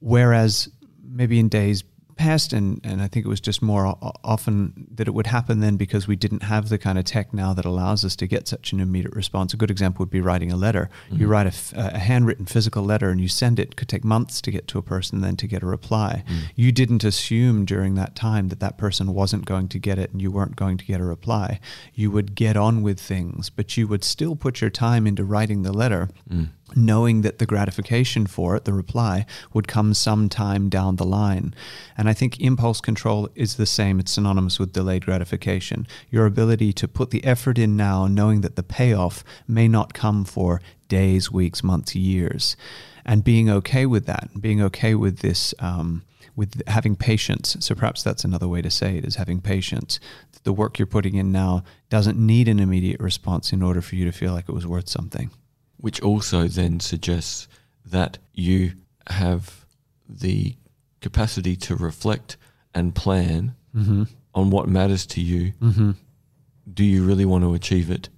Whereas 0.00 0.70
maybe 1.02 1.38
in 1.38 1.48
days 1.48 1.84
past, 2.18 2.52
and, 2.52 2.80
and 2.84 3.00
I 3.00 3.08
think 3.08 3.24
it 3.24 3.28
was 3.28 3.40
just 3.40 3.62
more 3.62 3.96
often 4.24 4.88
that 4.94 5.08
it 5.08 5.12
would 5.14 5.26
happen 5.28 5.60
then 5.60 5.76
because 5.76 6.06
we 6.06 6.16
didn't 6.16 6.42
have 6.42 6.68
the 6.68 6.76
kind 6.78 6.98
of 6.98 7.04
tech 7.04 7.32
now 7.32 7.54
that 7.54 7.64
allows 7.64 8.04
us 8.04 8.14
to 8.16 8.26
get 8.26 8.46
such 8.48 8.72
an 8.72 8.80
immediate 8.80 9.14
response. 9.14 9.54
A 9.54 9.56
good 9.56 9.70
example 9.70 10.02
would 10.02 10.10
be 10.10 10.20
writing 10.20 10.52
a 10.52 10.56
letter. 10.56 10.90
You 11.10 11.26
Mhm. 11.26 11.30
write 11.30 11.46
a, 11.46 11.48
f- 11.48 11.72
a 11.76 11.98
handwritten 11.98 12.44
physical 12.46 12.82
letter 12.82 13.08
and 13.10 13.20
you 13.20 13.28
send 13.28 13.58
it. 13.58 13.68
It 13.68 13.76
could 13.76 13.88
take 13.88 14.04
months 14.04 14.40
to 14.42 14.50
get 14.50 14.68
to 14.68 14.78
a 14.78 14.82
person, 14.82 15.20
then 15.20 15.36
to 15.36 15.46
get 15.46 15.62
a 15.62 15.66
reply. 15.66 16.24
Mm. 16.28 16.34
You 16.56 16.72
didn't 16.72 17.04
assume 17.04 17.64
during 17.64 17.94
that 17.94 18.14
time 18.14 18.48
that 18.48 18.60
that 18.60 18.76
person 18.78 19.14
wasn't 19.14 19.44
going 19.46 19.68
to 19.68 19.78
get 19.78 19.98
it 19.98 20.12
and 20.12 20.20
you 20.20 20.30
weren't 20.30 20.56
going 20.56 20.76
to 20.78 20.84
get 20.84 21.00
a 21.00 21.04
reply. 21.04 21.60
You 21.94 22.10
would 22.10 22.34
get 22.34 22.56
on 22.56 22.82
with 22.82 23.00
things, 23.00 23.48
but 23.50 23.76
you 23.76 23.86
would 23.88 24.04
still 24.04 24.36
put 24.36 24.60
your 24.60 24.70
time 24.70 25.06
into 25.06 25.24
writing 25.24 25.62
the 25.62 25.72
letter 25.72 26.08
Mm. 26.30 26.48
Knowing 26.76 27.22
that 27.22 27.38
the 27.38 27.46
gratification 27.46 28.26
for 28.26 28.56
it, 28.56 28.64
the 28.64 28.72
reply, 28.72 29.26
would 29.52 29.68
come 29.68 29.94
sometime 29.94 30.68
down 30.68 30.96
the 30.96 31.06
line. 31.06 31.54
And 31.96 32.08
I 32.08 32.12
think 32.12 32.40
impulse 32.40 32.80
control 32.80 33.28
is 33.34 33.56
the 33.56 33.66
same. 33.66 33.98
It's 34.00 34.12
synonymous 34.12 34.58
with 34.58 34.72
delayed 34.72 35.04
gratification. 35.04 35.86
Your 36.10 36.26
ability 36.26 36.72
to 36.74 36.88
put 36.88 37.10
the 37.10 37.24
effort 37.24 37.58
in 37.58 37.76
now, 37.76 38.06
knowing 38.06 38.40
that 38.42 38.56
the 38.56 38.62
payoff 38.62 39.24
may 39.46 39.68
not 39.68 39.94
come 39.94 40.24
for 40.24 40.60
days, 40.88 41.30
weeks, 41.30 41.62
months, 41.62 41.94
years. 41.94 42.56
And 43.04 43.24
being 43.24 43.48
okay 43.48 43.86
with 43.86 44.06
that, 44.06 44.28
being 44.40 44.60
okay 44.62 44.94
with 44.94 45.20
this. 45.20 45.54
Um, 45.58 46.02
with 46.36 46.62
having 46.68 46.94
patience. 46.94 47.56
So 47.58 47.74
perhaps 47.74 48.04
that's 48.04 48.22
another 48.22 48.46
way 48.46 48.62
to 48.62 48.70
say 48.70 48.96
it 48.96 49.04
is 49.04 49.16
having 49.16 49.40
patience. 49.40 49.98
The 50.44 50.52
work 50.52 50.78
you're 50.78 50.86
putting 50.86 51.16
in 51.16 51.32
now 51.32 51.64
doesn't 51.90 52.16
need 52.16 52.46
an 52.46 52.60
immediate 52.60 53.00
response 53.00 53.52
in 53.52 53.60
order 53.60 53.82
for 53.82 53.96
you 53.96 54.04
to 54.04 54.12
feel 54.12 54.34
like 54.34 54.48
it 54.48 54.54
was 54.54 54.64
worth 54.64 54.88
something. 54.88 55.32
Which 55.78 56.00
also 56.02 56.46
then 56.48 56.80
suggests 56.80 57.48
that 57.84 58.18
you 58.34 58.72
have 59.08 59.64
the 60.08 60.56
capacity 61.00 61.56
to 61.56 61.74
reflect 61.76 62.36
and 62.74 62.94
plan 62.94 63.54
Mm-hmm. 63.76 64.04
on 64.34 64.50
what 64.50 64.66
matters 64.68 65.06
to 65.06 65.20
you. 65.20 65.52
Mm-hmm. 65.60 65.90
Do 66.72 66.84
you 66.84 67.04
really 67.04 67.24
want 67.26 67.44
to 67.44 67.54
achieve 67.54 67.90
it? 67.90 68.08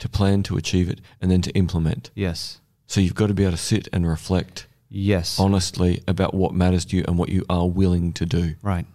To 0.00 0.08
plan 0.08 0.42
to 0.44 0.56
achieve 0.56 0.88
it 0.90 1.00
and 1.20 1.30
then 1.30 1.42
to 1.42 1.50
implement. 1.52 2.10
Yes. 2.14 2.60
So 2.86 3.00
you've 3.00 3.14
got 3.14 3.26
to 3.28 3.34
be 3.34 3.42
able 3.44 3.52
to 3.52 3.56
sit 3.58 3.88
and 3.92 4.06
reflect 4.08 4.66
Yes. 4.88 5.38
honestly 5.38 6.02
about 6.08 6.32
what 6.34 6.54
matters 6.54 6.84
to 6.86 6.96
you 6.96 7.04
and 7.06 7.18
what 7.18 7.28
you 7.28 7.44
are 7.48 7.68
willing 7.68 8.12
to 8.14 8.26
do. 8.26 8.54
right. 8.62 8.86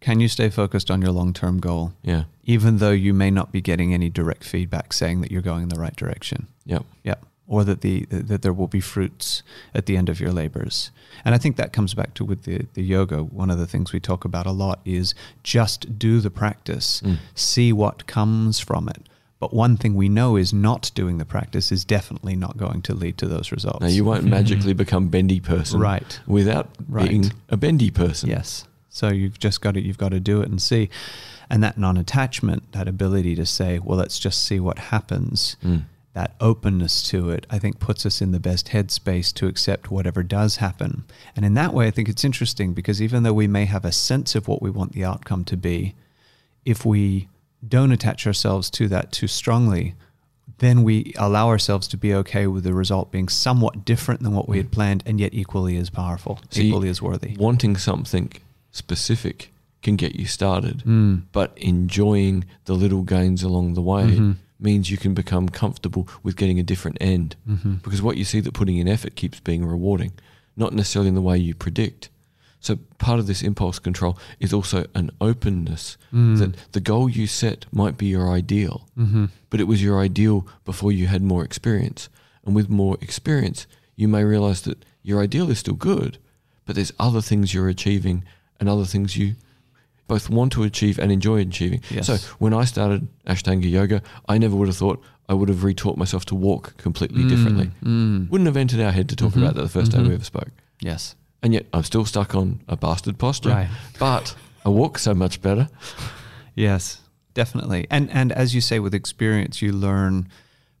Can 0.00 0.20
you 0.20 0.28
stay 0.28 0.50
focused 0.50 0.90
on 0.90 1.00
your 1.02 1.12
long 1.12 1.32
term 1.32 1.60
goal, 1.60 1.92
Yeah. 2.02 2.24
even 2.44 2.78
though 2.78 2.90
you 2.90 3.14
may 3.14 3.30
not 3.30 3.52
be 3.52 3.60
getting 3.60 3.94
any 3.94 4.10
direct 4.10 4.44
feedback 4.44 4.92
saying 4.92 5.20
that 5.20 5.30
you're 5.30 5.40
going 5.42 5.62
in 5.64 5.68
the 5.68 5.78
right 5.80 5.94
direction? 5.96 6.48
Yep. 6.66 6.84
Yeah. 7.04 7.14
Or 7.46 7.62
that 7.64 7.82
the 7.82 8.06
that 8.10 8.40
there 8.40 8.54
will 8.54 8.68
be 8.68 8.80
fruits 8.80 9.42
at 9.74 9.84
the 9.84 9.98
end 9.98 10.08
of 10.08 10.18
your 10.18 10.32
labors. 10.32 10.90
And 11.26 11.34
I 11.34 11.38
think 11.38 11.56
that 11.56 11.74
comes 11.74 11.92
back 11.92 12.14
to 12.14 12.24
with 12.24 12.44
the, 12.44 12.66
the 12.72 12.82
yoga. 12.82 13.22
One 13.22 13.50
of 13.50 13.58
the 13.58 13.66
things 13.66 13.92
we 13.92 14.00
talk 14.00 14.24
about 14.24 14.46
a 14.46 14.50
lot 14.50 14.80
is 14.86 15.14
just 15.42 15.98
do 15.98 16.20
the 16.20 16.30
practice, 16.30 17.02
Mm. 17.02 17.18
see 17.34 17.70
what 17.72 18.06
comes 18.06 18.60
from 18.60 18.88
it. 18.88 19.02
But 19.40 19.52
one 19.52 19.76
thing 19.76 19.94
we 19.94 20.08
know 20.08 20.36
is 20.36 20.54
not 20.54 20.90
doing 20.94 21.18
the 21.18 21.26
practice 21.26 21.70
is 21.70 21.84
definitely 21.84 22.34
not 22.34 22.56
going 22.56 22.80
to 22.82 22.94
lead 22.94 23.18
to 23.18 23.26
those 23.26 23.52
results. 23.52 23.80
Now 23.82 23.88
you 23.88 24.04
won't 24.06 24.24
magically 24.38 24.72
become 24.72 25.08
bendy 25.08 25.38
person 25.40 25.80
Right. 25.80 26.18
without 26.26 26.70
Right. 26.88 27.10
being 27.10 27.30
a 27.50 27.58
bendy 27.58 27.90
person. 27.90 28.30
Yes. 28.30 28.64
So 28.88 29.08
you've 29.08 29.38
just 29.38 29.60
got 29.60 29.74
to 29.74 29.82
you've 29.82 29.98
got 29.98 30.12
to 30.12 30.20
do 30.20 30.40
it 30.40 30.48
and 30.48 30.62
see. 30.62 30.88
And 31.50 31.62
that 31.62 31.76
non-attachment, 31.76 32.72
that 32.72 32.88
ability 32.88 33.34
to 33.34 33.44
say, 33.44 33.78
well, 33.80 33.98
let's 33.98 34.18
just 34.18 34.42
see 34.46 34.60
what 34.60 34.78
happens. 34.78 35.56
Mm. 35.62 35.82
That 36.14 36.34
openness 36.40 37.02
to 37.10 37.30
it, 37.30 37.44
I 37.50 37.58
think, 37.58 37.80
puts 37.80 38.06
us 38.06 38.22
in 38.22 38.30
the 38.30 38.38
best 38.40 38.68
headspace 38.68 39.32
to 39.34 39.46
accept 39.48 39.90
whatever 39.90 40.22
does 40.22 40.56
happen. 40.56 41.04
And 41.34 41.44
in 41.44 41.54
that 41.54 41.74
way, 41.74 41.86
I 41.88 41.90
think 41.90 42.08
it's 42.08 42.24
interesting 42.24 42.72
because 42.72 43.02
even 43.02 43.24
though 43.24 43.32
we 43.32 43.48
may 43.48 43.64
have 43.64 43.84
a 43.84 43.90
sense 43.92 44.36
of 44.36 44.46
what 44.46 44.62
we 44.62 44.70
want 44.70 44.92
the 44.92 45.04
outcome 45.04 45.44
to 45.46 45.56
be, 45.56 45.94
if 46.64 46.84
we 46.86 47.28
don't 47.66 47.90
attach 47.92 48.26
ourselves 48.28 48.70
to 48.70 48.86
that 48.88 49.10
too 49.10 49.26
strongly, 49.26 49.94
then 50.58 50.84
we 50.84 51.12
allow 51.18 51.48
ourselves 51.48 51.88
to 51.88 51.96
be 51.96 52.14
okay 52.14 52.46
with 52.46 52.62
the 52.62 52.74
result 52.74 53.10
being 53.10 53.28
somewhat 53.28 53.84
different 53.84 54.22
than 54.22 54.32
what 54.34 54.48
we 54.48 54.56
had 54.58 54.70
planned 54.70 55.02
and 55.04 55.18
yet 55.18 55.34
equally 55.34 55.76
as 55.76 55.90
powerful, 55.90 56.38
See, 56.50 56.68
equally 56.68 56.88
as 56.88 57.02
worthy. 57.02 57.36
Wanting 57.36 57.76
something 57.76 58.30
specific 58.70 59.52
can 59.82 59.96
get 59.96 60.14
you 60.14 60.26
started, 60.26 60.82
Mm. 60.86 61.22
but 61.32 61.52
enjoying 61.58 62.44
the 62.66 62.74
little 62.74 63.02
gains 63.02 63.42
along 63.42 63.74
the 63.74 63.82
way 63.82 64.04
Mhm. 64.16 64.36
Means 64.64 64.90
you 64.90 64.96
can 64.96 65.14
become 65.14 65.48
comfortable 65.48 66.08
with 66.24 66.36
getting 66.36 66.58
a 66.58 66.62
different 66.64 66.96
end. 67.00 67.36
Mhm. 67.48 67.82
Because 67.82 68.02
what 68.02 68.16
you 68.16 68.24
see 68.24 68.40
that 68.40 68.54
putting 68.54 68.78
in 68.78 68.88
effort 68.88 69.14
keeps 69.14 69.38
being 69.40 69.64
rewarding, 69.64 70.12
not 70.56 70.72
necessarily 70.72 71.08
in 71.10 71.14
the 71.14 71.20
way 71.20 71.38
you 71.38 71.54
predict. 71.54 72.08
So 72.60 72.76
part 72.98 73.20
of 73.20 73.26
this 73.26 73.42
impulse 73.42 73.78
control 73.78 74.18
is 74.40 74.52
also 74.54 74.86
an 74.94 75.10
openness 75.20 75.98
Mm. 76.12 76.38
that 76.38 76.72
the 76.72 76.80
goal 76.80 77.10
you 77.10 77.26
set 77.26 77.66
might 77.70 77.98
be 77.98 78.06
your 78.06 78.30
ideal, 78.32 78.88
Mhm. 78.98 79.28
but 79.50 79.60
it 79.60 79.68
was 79.68 79.82
your 79.82 80.00
ideal 80.00 80.46
before 80.64 80.90
you 80.90 81.06
had 81.06 81.22
more 81.22 81.44
experience. 81.44 82.08
And 82.44 82.54
with 82.54 82.70
more 82.70 82.96
experience, 83.02 83.66
you 83.96 84.08
may 84.08 84.24
realize 84.24 84.62
that 84.62 84.82
your 85.02 85.20
ideal 85.22 85.50
is 85.50 85.58
still 85.58 85.74
good, 85.74 86.16
but 86.64 86.74
there's 86.74 86.92
other 86.98 87.20
things 87.20 87.52
you're 87.52 87.68
achieving 87.68 88.22
and 88.58 88.68
other 88.68 88.86
things 88.86 89.16
you 89.18 89.34
both 90.06 90.28
want 90.30 90.52
to 90.52 90.62
achieve 90.64 90.98
and 90.98 91.10
enjoy 91.10 91.40
achieving. 91.40 91.80
Yes. 91.90 92.06
So 92.06 92.16
when 92.38 92.52
I 92.52 92.64
started 92.64 93.08
Ashtanga 93.26 93.70
yoga, 93.70 94.02
I 94.28 94.38
never 94.38 94.54
would 94.56 94.68
have 94.68 94.76
thought 94.76 95.02
I 95.28 95.34
would 95.34 95.48
have 95.48 95.58
retaught 95.58 95.96
myself 95.96 96.24
to 96.26 96.34
walk 96.34 96.76
completely 96.76 97.26
differently. 97.26 97.70
Mm. 97.82 98.28
Wouldn't 98.30 98.46
have 98.46 98.56
entered 98.58 98.80
our 98.80 98.92
head 98.92 99.08
to 99.08 99.16
talk 99.16 99.32
Mhm. 99.32 99.38
about 99.42 99.54
that 99.54 99.62
the 99.62 99.68
1st 99.68 99.92
time 99.92 100.06
we 100.08 100.14
ever 100.14 100.24
spoke. 100.24 100.50
Yes. 100.80 101.14
And 101.42 101.54
yet 101.54 101.66
I'm 101.72 101.82
still 101.84 102.04
stuck 102.04 102.34
on 102.34 102.60
a 102.68 102.76
bastard 102.76 103.16
posture. 103.18 103.48
Right. 103.50 103.68
But 103.98 104.34
I 104.66 104.68
walk 104.68 104.98
so 104.98 105.14
much 105.14 105.40
better. 105.40 105.68
Yes, 106.54 107.00
definitely. 107.34 107.86
And 107.90 108.10
and 108.10 108.32
as 108.32 108.54
you 108.54 108.60
say, 108.60 108.78
with 108.78 108.94
experience, 108.94 109.62
you 109.62 109.72
learn 109.72 110.28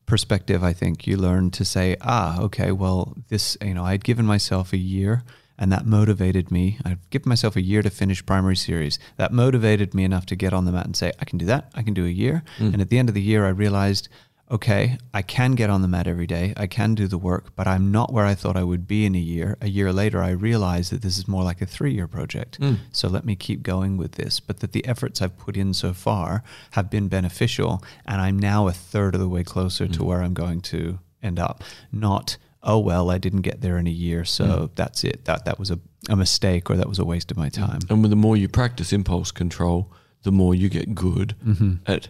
perspective. 0.06 0.62
I 0.62 0.72
think 0.74 1.06
you 1.06 1.16
learn 1.16 1.50
to 1.52 1.64
say, 1.64 1.96
ah, 2.02 2.38
okay, 2.40 2.70
well, 2.72 3.14
this, 3.28 3.56
you 3.64 3.72
know, 3.72 3.84
I'd 3.84 4.04
given 4.04 4.26
myself 4.26 4.72
a 4.74 4.76
year, 4.76 5.22
and 5.58 5.70
that 5.72 5.86
motivated 5.86 6.50
me. 6.50 6.78
I'd 6.84 6.98
given 7.10 7.28
myself 7.28 7.56
a 7.56 7.62
year 7.62 7.82
to 7.82 7.90
finish 7.90 8.24
primary 8.26 8.56
series. 8.56 8.98
That 9.16 9.32
motivated 9.32 9.94
me 9.94 10.04
enough 10.04 10.26
to 10.26 10.36
get 10.36 10.52
on 10.52 10.64
the 10.64 10.72
mat 10.72 10.86
and 10.86 10.96
say, 10.96 11.12
I 11.20 11.24
can 11.24 11.38
do 11.38 11.46
that. 11.46 11.70
I 11.74 11.82
can 11.82 11.94
do 11.94 12.06
a 12.06 12.08
year. 12.10 12.42
Mm. 12.58 12.72
And 12.74 12.82
at 12.82 12.88
the 12.90 12.98
end 12.98 13.08
of 13.08 13.14
the 13.14 13.22
year, 13.22 13.44
I 13.46 13.50
realized. 13.50 14.08
Okay, 14.50 14.98
I 15.14 15.22
can 15.22 15.52
get 15.52 15.70
on 15.70 15.80
the 15.80 15.88
mat 15.88 16.06
every 16.06 16.26
day. 16.26 16.52
I 16.54 16.66
can 16.66 16.94
do 16.94 17.08
the 17.08 17.16
work, 17.16 17.56
but 17.56 17.66
I'm 17.66 17.90
not 17.90 18.12
where 18.12 18.26
I 18.26 18.34
thought 18.34 18.58
I 18.58 18.62
would 18.62 18.86
be 18.86 19.06
in 19.06 19.14
a 19.14 19.18
year. 19.18 19.56
A 19.62 19.68
year 19.68 19.90
later, 19.90 20.22
I 20.22 20.30
realized 20.30 20.92
that 20.92 21.00
this 21.00 21.16
is 21.16 21.26
more 21.26 21.42
like 21.42 21.62
a 21.62 21.66
three 21.66 21.94
year 21.94 22.06
project. 22.06 22.60
Mm. 22.60 22.76
So 22.92 23.08
let 23.08 23.24
me 23.24 23.36
keep 23.36 23.62
going 23.62 23.96
with 23.96 24.12
this. 24.12 24.40
But 24.40 24.60
that 24.60 24.72
the 24.72 24.84
efforts 24.86 25.22
I've 25.22 25.38
put 25.38 25.56
in 25.56 25.72
so 25.72 25.94
far 25.94 26.44
have 26.72 26.90
been 26.90 27.08
beneficial, 27.08 27.82
and 28.04 28.20
I'm 28.20 28.38
now 28.38 28.68
a 28.68 28.72
third 28.72 29.14
of 29.14 29.20
the 29.22 29.30
way 29.30 29.44
closer 29.44 29.88
to 29.88 29.98
Mm. 30.00 30.04
where 30.06 30.22
I'm 30.22 30.34
going 30.34 30.60
to 30.60 30.98
end 31.22 31.38
up. 31.38 31.64
Not, 31.90 32.36
oh 32.64 32.78
well, 32.78 33.10
I 33.10 33.18
didn't 33.18 33.42
get 33.42 33.60
there 33.60 33.78
in 33.78 33.86
a 33.86 33.90
year, 34.06 34.24
so 34.24 34.44
Mm. 34.44 34.70
that's 34.74 35.04
it. 35.04 35.24
That 35.24 35.44
that 35.44 35.58
was 35.58 35.70
a, 35.70 35.78
a 36.08 36.16
mistake 36.16 36.70
or 36.70 36.76
that 36.76 36.88
was 36.88 36.98
a 36.98 37.04
waste 37.04 37.30
of 37.30 37.36
my 37.36 37.48
time. 37.50 37.78
And 37.90 38.04
the 38.04 38.16
more 38.16 38.36
you 38.36 38.48
practice 38.48 38.92
impulse 38.92 39.30
control, 39.32 39.92
the 40.22 40.32
more 40.32 40.54
you 40.54 40.68
get 40.68 40.94
good 40.94 41.34
Mm-hmm. 41.46 41.72
at 41.86 42.08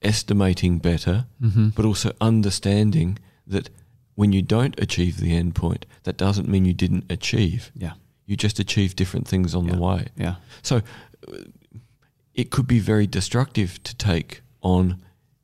estimating 0.00 0.78
better, 0.78 1.26
Mm-hmm. 1.40 1.68
but 1.76 1.84
also 1.84 2.12
understanding 2.20 3.18
that 3.46 3.70
when 4.14 4.32
you 4.32 4.42
don't 4.42 4.78
achieve 4.80 5.16
the 5.18 5.36
end 5.36 5.54
point, 5.54 5.86
that 6.02 6.16
doesn't 6.16 6.48
mean 6.48 6.64
you 6.64 6.74
didn't 6.74 7.04
achieve. 7.10 7.70
Yeah. 7.74 7.92
You 8.26 8.36
just 8.36 8.58
achieve 8.58 8.94
different 8.96 9.26
things 9.28 9.54
on 9.54 9.64
Yeah. 9.66 9.74
the 9.74 9.80
way. 9.80 10.06
Yeah. 10.16 10.34
So 10.62 10.76
uh, 10.76 11.36
it 12.34 12.50
could 12.50 12.66
be 12.66 12.78
very 12.80 13.06
destructive 13.06 13.82
to 13.84 13.94
take 13.96 14.42
on 14.60 15.02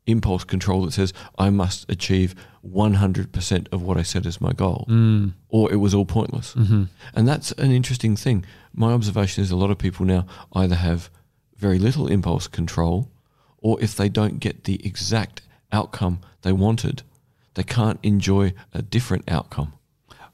impulse 0.08 0.44
control 0.44 0.84
that 0.84 0.92
says, 0.92 1.12
I 1.38 1.50
must 1.50 1.88
achieve 1.90 2.34
100% 2.66 3.66
of 3.72 3.82
what 3.82 3.96
I 3.96 4.02
set 4.02 4.26
as 4.26 4.40
my 4.40 4.52
goal, 4.52 4.86
Mm. 4.88 5.32
or 5.48 5.72
it 5.72 5.76
was 5.76 5.94
all 5.94 6.04
pointless. 6.06 6.54
Mm-hmm. 6.54 6.84
And 7.14 7.28
that's 7.28 7.52
an 7.52 7.70
interesting 7.70 8.16
thing. 8.16 8.44
My 8.72 8.92
observation 8.92 9.42
is 9.44 9.50
a 9.50 9.56
lot 9.56 9.70
of 9.70 9.78
people 9.78 10.06
now 10.06 10.26
either 10.54 10.76
have 10.76 11.10
very 11.56 11.78
little 11.78 12.06
impulse 12.08 12.46
control, 12.48 13.08
or 13.58 13.80
if 13.80 13.96
they 13.96 14.08
don't 14.08 14.38
get 14.40 14.64
the 14.64 14.84
exact 14.86 15.42
outcome 15.72 16.20
they 16.42 16.52
wanted, 16.52 17.02
they 17.54 17.64
can't 17.64 17.98
enjoy 18.02 18.52
a 18.72 18.82
different 18.82 19.24
outcome. 19.30 19.72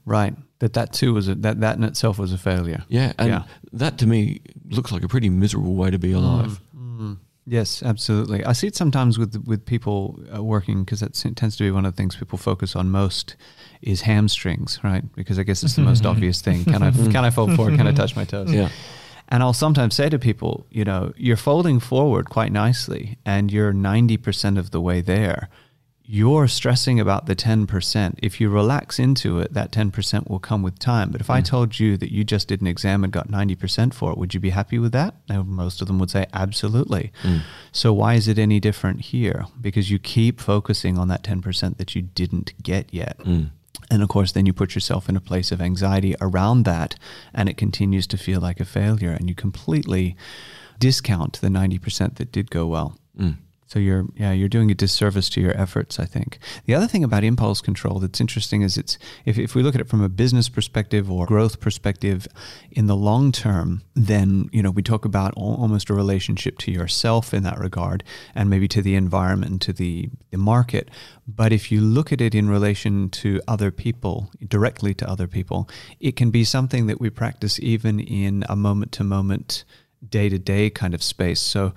Right. 0.05 0.35
That 0.59 0.73
that 0.73 0.93
too 0.93 1.13
was 1.13 1.27
a, 1.27 1.35
that 1.35 1.59
that 1.61 1.77
in 1.77 1.83
itself 1.83 2.17
was 2.19 2.31
a 2.31 2.37
failure. 2.37 2.83
Yeah, 2.87 3.13
and 3.17 3.27
Yeah. 3.29 3.43
that 3.73 3.97
to 3.97 4.07
me 4.07 4.39
looks 4.69 4.91
like 4.91 5.03
a 5.03 5.07
pretty 5.07 5.29
miserable 5.29 5.75
way 5.75 5.89
to 5.91 5.97
be 5.99 6.11
alive. 6.13 6.61
Yes, 7.47 7.83
absolutely. 7.83 8.43
I 8.43 8.53
see 8.53 8.67
it 8.67 8.75
sometimes 8.75 9.19
with 9.19 9.43
with 9.45 9.65
people 9.65 10.19
uh, 10.35 10.43
working 10.43 10.83
because 10.83 11.01
that 11.01 11.13
tends 11.13 11.55
to 11.57 11.63
be 11.63 11.71
one 11.71 11.85
of 11.85 11.93
the 11.93 11.97
things 11.97 12.15
people 12.15 12.39
focus 12.39 12.75
on 12.75 12.89
most 12.89 13.35
is 13.81 14.01
hamstrings, 14.01 14.79
right? 14.83 15.03
Because 15.15 15.37
I 15.37 15.43
guess 15.43 15.63
it's 15.63 15.75
the 15.75 15.83
most 15.83 16.05
obvious 16.11 16.41
thing. 16.41 16.65
Can 16.65 16.81
I 16.81 16.91
can 16.91 17.23
I 17.23 17.29
fold 17.29 17.55
forward? 17.55 17.77
Can 17.77 17.87
I 17.87 17.91
touch 17.91 18.15
my 18.15 18.25
toes? 18.25 18.51
Yeah. 18.51 18.69
And 19.29 19.41
I'll 19.41 19.53
sometimes 19.53 19.95
say 19.95 20.09
to 20.09 20.19
people, 20.19 20.65
you 20.69 20.83
know, 20.85 21.11
you're 21.17 21.37
folding 21.37 21.79
forward 21.79 22.29
quite 22.29 22.51
nicely 22.51 23.17
and 23.25 23.51
you're 23.51 23.73
90% 23.73 24.59
of 24.59 24.69
the 24.69 24.79
way 24.79 25.01
there. 25.01 25.49
You're 26.07 26.47
stressing 26.47 26.99
about 26.99 27.25
the 27.25 27.35
10%. 27.35 28.19
If 28.21 28.39
you 28.39 28.49
relax 28.49 28.99
into 28.99 29.39
it, 29.39 29.53
that 29.53 29.71
10% 29.71 30.29
will 30.29 30.39
come 30.39 30.61
with 30.61 30.77
time. 30.77 31.09
But 31.09 31.19
if 31.19 31.29
I 31.31 31.41
Mm. 31.41 31.45
told 31.45 31.79
you 31.79 31.97
that 31.97 32.11
you 32.11 32.23
just 32.23 32.47
did 32.47 32.61
an 32.61 32.67
exam 32.67 33.03
and 33.03 33.11
got 33.11 33.29
90% 33.29 33.93
for 33.93 34.11
it, 34.11 34.17
would 34.17 34.33
you 34.33 34.39
be 34.39 34.51
happy 34.51 34.77
with 34.77 34.91
that? 34.91 35.15
Now, 35.27 35.41
most 35.41 35.81
of 35.81 35.87
them 35.87 35.97
would 35.97 36.11
say, 36.11 36.27
absolutely. 36.31 37.11
Mm. 37.23 37.41
So 37.71 37.91
why 37.91 38.13
is 38.13 38.27
it 38.27 38.37
any 38.37 38.59
different 38.59 39.01
here? 39.01 39.45
Because 39.59 39.89
you 39.89 39.97
keep 39.97 40.39
focusing 40.39 40.97
on 40.99 41.07
that 41.07 41.23
10% 41.23 41.77
that 41.79 41.95
you 41.95 42.03
didn't 42.03 42.53
get 42.61 42.93
yet. 42.93 43.17
Mm. 43.25 43.49
And 43.89 44.03
of 44.03 44.09
course, 44.09 44.31
then 44.31 44.45
you 44.45 44.53
put 44.53 44.75
yourself 44.75 45.09
in 45.09 45.15
a 45.15 45.21
place 45.21 45.51
of 45.51 45.59
anxiety 45.61 46.15
around 46.21 46.63
that, 46.65 46.95
and 47.33 47.49
it 47.49 47.57
continues 47.57 48.05
to 48.07 48.17
feel 48.17 48.41
like 48.41 48.59
a 48.59 48.65
failure, 48.65 49.11
and 49.11 49.27
you 49.27 49.35
completely 49.35 50.15
discount 50.79 51.39
the 51.41 51.49
90% 51.49 52.15
that 52.15 52.31
did 52.31 52.51
go 52.51 52.67
well. 52.67 52.97
Mm. 53.19 53.37
So 53.67 53.79
you're 53.79 54.05
yeah 54.15 54.31
you're 54.31 54.47
doing 54.47 54.69
a 54.69 54.75
disservice 54.75 55.29
to 55.29 55.41
your 55.41 55.57
efforts. 55.57 55.99
I 55.99 56.05
think 56.05 56.37
the 56.65 56.75
other 56.75 56.87
thing 56.87 57.03
about 57.03 57.23
impulse 57.23 57.61
control 57.61 57.99
that's 57.99 58.21
interesting 58.21 58.61
is 58.61 58.77
it's 58.77 58.97
if 59.25 59.39
if 59.39 59.55
we 59.55 59.63
look 59.63 59.73
at 59.75 59.81
it 59.81 59.89
from 59.89 60.03
a 60.03 60.09
business 60.09 60.49
perspective 60.49 61.09
or 61.09 61.25
growth 61.25 61.59
perspective, 61.59 62.27
in 62.71 62.85
the 62.85 62.95
long 62.95 63.31
term, 63.31 63.81
then 63.95 64.49
you 64.51 64.61
know 64.61 64.69
we 64.69 64.83
talk 64.83 65.03
about 65.03 65.33
al- 65.37 65.55
almost 65.55 65.89
a 65.89 65.95
relationship 65.95 66.59
to 66.59 66.71
yourself 66.71 67.33
in 67.33 67.43
that 67.43 67.57
regard, 67.57 68.03
and 68.35 68.49
maybe 68.49 68.67
to 68.67 68.81
the 68.81 68.95
environment 68.95 69.61
to 69.63 69.73
the 69.73 70.09
the 70.29 70.37
market. 70.37 70.89
But 71.27 71.51
if 71.51 71.71
you 71.71 71.81
look 71.81 72.11
at 72.11 72.21
it 72.21 72.35
in 72.35 72.47
relation 72.47 73.09
to 73.09 73.41
other 73.47 73.71
people, 73.71 74.29
directly 74.47 74.93
to 74.95 75.09
other 75.09 75.27
people, 75.27 75.67
it 75.99 76.15
can 76.15 76.29
be 76.29 76.43
something 76.43 76.85
that 76.85 77.01
we 77.01 77.09
practice 77.09 77.59
even 77.59 77.99
in 77.99 78.43
a 78.47 78.55
moment 78.55 78.91
to 78.93 79.03
moment, 79.03 79.63
day 80.07 80.29
to 80.29 80.37
day 80.37 80.69
kind 80.69 80.93
of 80.93 81.01
space. 81.01 81.41
So 81.41 81.73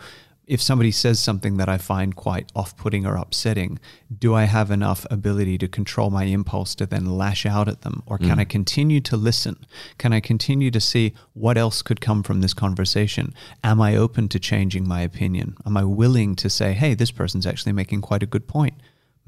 if 0.48 0.60
somebody 0.62 0.90
says 0.90 1.20
something 1.20 1.58
that 1.58 1.68
I 1.68 1.76
find 1.78 2.16
quite 2.16 2.50
off 2.56 2.76
putting 2.76 3.04
or 3.06 3.16
upsetting, 3.16 3.78
do 4.18 4.34
I 4.34 4.44
have 4.44 4.70
enough 4.70 5.06
ability 5.10 5.58
to 5.58 5.68
control 5.68 6.08
my 6.10 6.24
impulse 6.24 6.74
to 6.76 6.86
then 6.86 7.04
lash 7.04 7.44
out 7.44 7.68
at 7.68 7.82
them? 7.82 8.02
Or 8.06 8.16
can 8.16 8.36
Mm. 8.38 8.40
I 8.40 8.44
continue 8.44 9.00
to 9.02 9.16
listen? 9.16 9.66
Can 9.98 10.12
I 10.14 10.20
continue 10.20 10.70
to 10.70 10.80
see 10.80 11.12
what 11.34 11.58
else 11.58 11.82
could 11.82 12.00
come 12.00 12.22
from 12.22 12.40
this 12.40 12.54
conversation? 12.54 13.34
Am 13.62 13.80
I 13.80 13.94
open 13.94 14.28
to 14.28 14.38
changing 14.38 14.88
my 14.88 15.02
opinion? 15.02 15.56
Am 15.66 15.76
I 15.76 15.84
willing 15.84 16.34
to 16.36 16.48
say, 16.48 16.72
hey, 16.72 16.94
this 16.94 17.10
person's 17.10 17.46
actually 17.46 17.72
making 17.72 18.00
quite 18.00 18.22
a 18.22 18.26
good 18.26 18.48
point? 18.48 18.74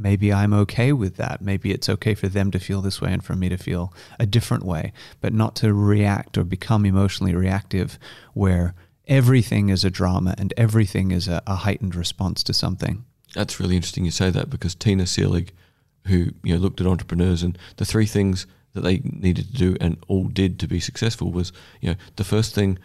maybe 0.03 0.33
I'm 0.33 0.55
okay 0.55 0.95
with 0.95 1.17
that. 1.17 1.43
Maybe 1.43 1.73
it's 1.73 1.87
okay 1.87 2.15
for 2.15 2.27
them 2.27 2.51
to 2.53 2.59
feel 2.59 2.81
this 2.81 3.03
way 3.03 3.13
and 3.13 3.23
for 3.23 3.37
me 3.37 3.51
to 3.51 3.59
feel 3.59 3.93
a 4.19 4.25
different 4.25 4.65
way, 4.65 4.95
but 5.21 5.35
not 5.35 5.55
to 5.57 5.75
react 5.75 6.39
or 6.39 6.45
become 6.45 6.87
emotionally 6.87 7.35
reactive 7.35 7.99
where 8.33 8.75
everything 9.11 9.69
is 9.69 9.85
a 9.85 9.91
drama 9.91 10.35
and 10.39 10.55
everything 10.57 11.11
is 11.11 11.29
a, 11.29 11.43
a 11.47 11.57
heightened 11.57 11.95
response 11.95 12.43
to 12.45 12.55
something. 12.55 13.05
That's 13.35 13.61
really 13.61 13.77
interesting 13.77 14.05
you 14.07 14.11
say 14.11 14.31
that 14.31 14.49
because 14.49 14.75
Tina 14.75 15.05
Seelig, 15.05 15.51
who 16.07 16.31
you 16.43 16.55
know 16.55 16.61
looked 16.61 16.81
at 16.81 16.87
entrepreneurs 16.87 17.43
and 17.43 17.59
the 17.77 17.85
three 17.85 18.07
things 18.07 18.47
that 18.73 18.83
they 18.83 18.99
needed 19.05 19.47
to 19.49 19.53
do 19.53 19.77
and 19.81 19.99
all 20.09 20.25
did 20.29 20.59
to 20.61 20.67
be 20.69 20.81
successful 20.81 21.31
was 21.31 21.53
you 21.81 21.91
know 21.91 21.97
the 22.17 22.25
first 22.25 22.55
thing 22.55 22.79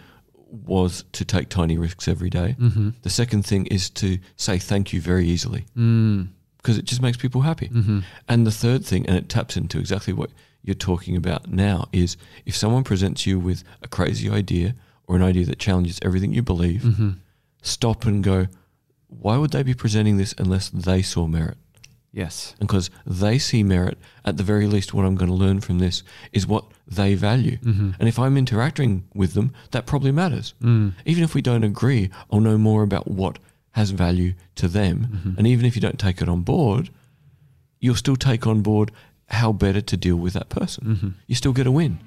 was 0.65 1.03
to 1.11 1.25
take 1.25 1.49
tiny 1.49 1.77
risks 1.77 2.07
every 2.07 2.29
day. 2.29 2.55
Mm-hmm. 2.59 2.89
The 3.01 3.09
second 3.09 3.45
thing 3.45 3.65
is 3.67 3.89
to 3.91 4.19
say 4.35 4.57
thank 4.57 4.93
you 4.93 5.01
very 5.01 5.27
easily 5.27 5.65
Mm. 5.77 6.29
because 6.57 6.77
it 6.77 6.85
just 6.85 7.01
makes 7.01 7.17
people 7.17 7.41
happy. 7.41 7.69
Mm-hmm. 7.69 7.99
And 8.29 8.45
the 8.47 8.51
third 8.51 8.85
thing, 8.85 9.05
and 9.07 9.15
it 9.17 9.27
taps 9.29 9.57
into 9.57 9.79
exactly 9.79 10.13
what 10.13 10.29
you're 10.63 10.75
talking 10.75 11.15
about 11.17 11.47
now, 11.51 11.87
is 11.91 12.15
if 12.45 12.55
someone 12.55 12.83
presents 12.83 13.25
you 13.27 13.39
with 13.39 13.63
a 13.81 13.87
crazy 13.87 14.29
idea 14.29 14.75
or 15.07 15.15
an 15.15 15.23
idea 15.23 15.45
that 15.45 15.59
challenges 15.59 15.99
everything 16.01 16.33
you 16.33 16.41
believe, 16.41 16.81
Mm-hmm. 16.81 17.09
stop 17.61 18.05
and 18.05 18.23
go, 18.23 18.47
why 19.07 19.37
would 19.37 19.51
they 19.51 19.63
be 19.63 19.73
presenting 19.73 20.17
this 20.17 20.33
unless 20.37 20.69
they 20.69 21.01
saw 21.01 21.27
merit? 21.27 21.57
Yes. 22.11 22.55
And 22.59 22.67
because 22.67 22.89
they 23.05 23.37
see 23.37 23.61
merit, 23.63 23.97
at 24.23 24.37
the 24.37 24.43
very 24.43 24.67
least, 24.67 24.93
what 24.93 25.05
I'm 25.05 25.15
going 25.15 25.29
to 25.29 25.35
learn 25.35 25.59
from 25.59 25.79
this 25.79 26.01
is 26.31 26.47
what 26.47 26.63
they 26.87 27.13
value. 27.13 27.57
Mm-hmm. 27.57 27.91
And 27.99 28.07
if 28.07 28.17
I'm 28.17 28.37
interacting 28.37 29.03
with 29.13 29.33
them, 29.33 29.53
that 29.71 29.85
probably 29.85 30.11
matters. 30.11 30.53
Mm. 30.61 30.93
Even 31.05 31.23
if 31.25 31.35
we 31.35 31.41
don't 31.41 31.65
agree, 31.65 32.09
I'll 32.31 32.39
know 32.39 32.57
more 32.57 32.83
about 32.83 33.07
what 33.09 33.37
has 33.71 33.91
value 33.91 34.33
to 34.55 34.69
them. 34.69 35.09
Mm-hmm. 35.11 35.37
And 35.37 35.45
even 35.47 35.65
if 35.65 35.75
you 35.75 35.81
don't 35.81 35.99
take 35.99 36.21
it 36.21 36.29
on 36.29 36.41
board, 36.41 36.89
you'll 37.81 37.95
still 37.95 38.15
take 38.15 38.47
on 38.47 38.61
board 38.61 38.91
how 39.27 39.51
better 39.51 39.81
to 39.81 39.97
deal 39.97 40.15
with 40.15 40.33
that 40.33 40.47
person. 40.47 40.85
Mm-hmm. 40.85 41.09
You 41.27 41.35
still 41.35 41.53
get 41.53 41.67
a 41.67 41.71
win. 41.71 41.99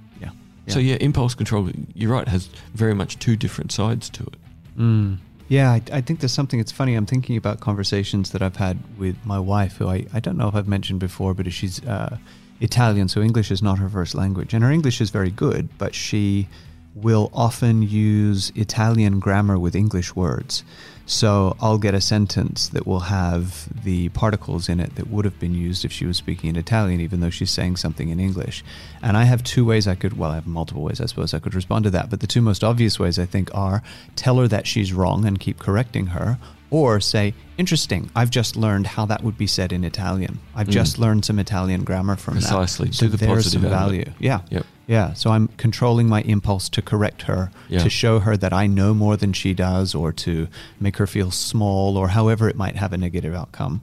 Yeah. 0.69 0.75
So, 0.75 0.81
yeah, 0.81 0.97
impulse 0.97 1.35
control, 1.35 1.71
you're 1.95 2.13
right, 2.13 2.29
has 2.29 2.49
very 2.75 2.95
much 2.95 3.19
two 3.19 3.37
different 3.37 3.73
sides 3.73 4.09
to 4.11 4.25
it. 4.25 4.37
Mm. 4.79 5.19
Yeah, 5.49 5.73
I, 5.73 5.83
I 5.93 6.01
think 6.03 6.21
there's 6.21 6.33
something. 6.33 6.61
It's 6.61 6.73
funny. 6.73 6.95
I'm 6.95 7.07
thinking 7.07 7.37
about 7.37 7.61
conversations 7.61 8.31
that 8.33 8.43
I've 8.43 8.57
had 8.57 8.79
with 8.99 9.17
my 9.25 9.39
wife, 9.39 9.79
who 9.79 9.89
I, 9.89 10.07
I 10.13 10.21
don't 10.21 10.37
know 10.37 10.49
if 10.49 10.55
I've 10.55 10.69
mentioned 10.69 11.01
before, 11.01 11.33
but 11.35 11.51
she's 11.53 11.85
uh, 11.87 12.19
Italian, 12.61 13.09
so 13.09 13.23
English 13.23 13.51
is 13.51 13.63
not 13.63 13.79
her 13.79 13.89
first 13.89 14.15
language. 14.15 14.53
And 14.53 14.63
her 14.63 14.71
English 14.71 15.01
is 15.01 15.11
very 15.11 15.31
good, 15.31 15.69
but 15.79 15.95
she 15.95 16.49
will 16.95 17.31
often 17.33 17.83
use 17.83 18.53
Italian 18.55 19.21
grammar 19.21 19.59
with 19.59 19.75
English 19.75 20.15
words. 20.15 20.65
So 21.11 21.57
I'll 21.59 21.79
get 21.79 21.95
a 21.95 22.03
sentence 22.03 22.69
that 22.69 22.87
will 22.87 23.01
have 23.01 23.67
the 23.83 24.11
particles 24.11 24.69
in 24.69 24.79
it 24.79 24.95
that 24.97 25.09
would 25.09 25.25
have 25.25 25.41
been 25.41 25.55
used 25.55 25.87
if 25.87 25.91
she 25.91 26.05
was 26.05 26.19
speaking 26.19 26.51
in 26.51 26.57
Italian, 26.57 27.01
even 27.01 27.21
though 27.21 27.31
she's 27.31 27.51
saying 27.51 27.77
something 27.77 28.11
in 28.11 28.21
English. 28.21 28.63
And 29.03 29.17
I 29.17 29.25
have 29.25 29.43
two 29.43 29.65
ways 29.65 29.89
I 29.89 29.95
could, 29.95 30.19
well, 30.19 30.33
I 30.33 30.35
have 30.35 30.47
multiple 30.47 30.83
ways, 30.83 31.01
I 31.01 31.07
suppose 31.07 31.33
I 31.33 31.39
could 31.39 31.55
respond 31.55 31.85
to 31.85 31.91
that. 31.93 32.11
But 32.11 32.21
the 32.21 32.27
two 32.27 32.43
most 32.43 32.63
obvious 32.63 32.99
ways, 33.01 33.19
I 33.19 33.25
think, 33.25 33.49
are 33.55 33.83
tell 34.17 34.37
her 34.37 34.47
that 34.49 34.67
she's 34.67 34.93
wrong 34.93 35.25
and 35.25 35.41
keep 35.41 35.59
correcting 35.59 36.09
her, 36.09 36.39
or 36.71 37.01
say, 37.01 37.33
interesting, 37.57 38.11
I've 38.15 38.29
just 38.29 38.55
learned 38.55 38.89
how 38.89 39.07
that 39.07 39.25
would 39.25 39.39
be 39.39 39.47
said 39.47 39.73
in 39.73 39.85
Italian. 39.85 40.41
I've 40.55 40.69
Mm. 40.69 40.73
just 40.73 40.99
learned 40.99 41.25
some 41.25 41.39
Italian 41.39 41.85
grammar 41.85 42.17
from 42.17 42.35
Precisely. 42.35 42.89
that. 42.89 42.95
So 42.95 43.07
Do 43.07 43.13
the 43.13 43.17
there's 43.17 43.45
positive 43.45 43.63
some 43.63 43.71
value. 43.71 44.13
Yeah. 44.19 44.41
Yep. 44.51 44.67
Yeah, 44.89 45.13
so 45.13 45.31
I'm 45.31 45.49
controlling 45.59 46.09
my 46.09 46.23
impulse 46.23 46.69
to 46.71 46.83
correct 46.83 47.23
her, 47.23 47.51
Yeah. 47.69 47.81
to 47.85 47.91
show 47.91 48.21
her 48.21 48.37
that 48.39 48.53
I 48.55 48.67
know 48.67 48.95
more 48.95 49.17
than 49.19 49.33
she 49.35 49.53
does, 49.55 49.95
or 49.95 50.13
to 50.13 50.49
make 50.81 50.97
her 50.97 51.07
feel 51.07 51.31
small, 51.31 51.97
or 51.99 52.09
however 52.09 52.49
it 52.49 52.57
might 52.57 52.77
have 52.77 52.93
a 52.95 52.97
negative 52.97 53.35
outcome. 53.35 53.83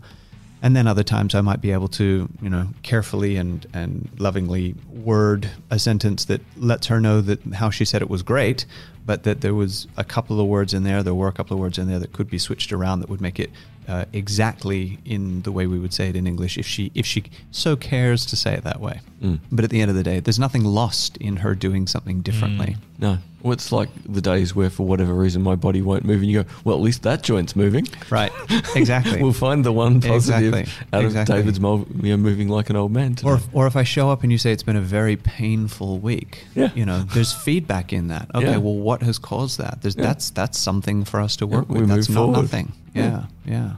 And 0.63 0.75
then 0.75 0.87
other 0.87 1.03
times 1.03 1.35
I 1.35 1.41
might 1.41 1.61
be 1.61 1.69
able 1.71 1.89
to, 1.89 2.27
you 2.41 2.49
know, 2.49 2.69
carefully 2.81 3.37
and, 3.37 3.67
and 3.71 4.09
lovingly 4.17 4.73
word 4.91 5.47
a 5.69 5.77
sentence 5.77 6.25
that 6.25 6.41
lets 6.57 6.87
her 6.87 6.99
know 6.99 7.21
that 7.21 7.39
how 7.53 7.69
she 7.69 7.85
said 7.85 8.01
it 8.01 8.09
was 8.09 8.23
great, 8.23 8.65
but 9.05 9.21
that 9.23 9.41
there 9.41 9.53
was 9.53 9.85
a 9.97 10.03
couple 10.03 10.39
of 10.39 10.47
words 10.47 10.73
in 10.73 10.81
there, 10.83 11.03
there 11.03 11.13
were 11.13 11.27
a 11.27 11.31
couple 11.31 11.53
of 11.53 11.59
words 11.61 11.77
in 11.77 11.87
there 11.87 11.99
that 11.99 12.13
could 12.13 12.31
be 12.31 12.39
switched 12.39 12.73
around 12.73 13.01
that 13.01 13.09
would 13.09 13.21
make 13.21 13.39
it 13.39 13.51
uh, 13.87 14.05
exactly 14.13 14.99
in 15.05 15.41
the 15.43 15.51
way 15.51 15.67
we 15.67 15.79
would 15.79 15.93
say 15.93 16.09
it 16.09 16.15
in 16.15 16.27
English 16.27 16.57
if 16.57 16.65
she 16.65 16.91
if 16.95 17.05
she 17.05 17.23
so 17.51 17.75
cares 17.75 18.25
to 18.27 18.35
say 18.35 18.53
it 18.53 18.63
that 18.63 18.79
way. 18.79 19.01
Mm. 19.21 19.39
But 19.51 19.63
at 19.63 19.69
the 19.69 19.81
end 19.81 19.89
of 19.89 19.97
the 19.97 20.03
day, 20.03 20.19
there's 20.19 20.39
nothing 20.39 20.63
lost 20.63 21.17
in 21.17 21.37
her 21.37 21.55
doing 21.55 21.87
something 21.87 22.21
differently. 22.21 22.77
No. 22.99 23.19
It's 23.53 23.71
like 23.71 23.89
the 24.07 24.21
days 24.21 24.55
where, 24.55 24.69
for 24.69 24.85
whatever 24.85 25.13
reason, 25.13 25.41
my 25.41 25.55
body 25.55 25.81
won't 25.81 26.03
move, 26.05 26.21
and 26.21 26.29
you 26.31 26.43
go, 26.43 26.49
"Well, 26.63 26.75
at 26.75 26.81
least 26.81 27.03
that 27.03 27.23
joint's 27.23 27.55
moving." 27.55 27.87
Right. 28.09 28.31
Exactly. 28.75 29.21
we'll 29.23 29.33
find 29.33 29.63
the 29.63 29.71
one 29.71 30.01
positive 30.01 30.53
Exactly. 30.53 30.87
out 30.93 30.99
of 31.01 31.05
Exactly. 31.11 31.35
David's 31.35 31.59
mo- 31.59 31.85
you 32.01 32.09
know, 32.11 32.17
moving 32.17 32.47
like 32.49 32.69
an 32.69 32.75
old 32.75 32.91
man 32.91 33.15
today. 33.15 33.29
Or 33.29 33.35
if, 33.35 33.47
or 33.53 33.67
if 33.67 33.75
I 33.75 33.83
show 33.83 34.09
up 34.09 34.23
and 34.23 34.31
you 34.31 34.37
say 34.37 34.51
it's 34.51 34.63
been 34.63 34.75
a 34.75 34.81
very 34.81 35.15
painful 35.15 35.99
week, 35.99 36.45
Yeah. 36.55 36.71
you 36.75 36.85
know, 36.85 37.03
there's 37.03 37.33
feedback 37.33 37.93
in 37.93 38.07
that. 38.09 38.29
Okay, 38.33 38.51
Yeah. 38.51 38.57
well, 38.57 38.75
what 38.75 39.01
has 39.03 39.17
caused 39.19 39.59
that? 39.59 39.81
There's, 39.81 39.95
Yeah. 39.95 40.03
That's 40.03 40.29
that's 40.31 40.59
something 40.59 41.03
for 41.05 41.19
us 41.21 41.35
to 41.37 41.47
work 41.47 41.69
with. 41.69 41.87
That's 41.87 42.09
not 42.09 42.15
forward. 42.15 42.41
nothing. 42.41 42.71
Yeah. 42.93 43.25
Yeah. 43.45 43.71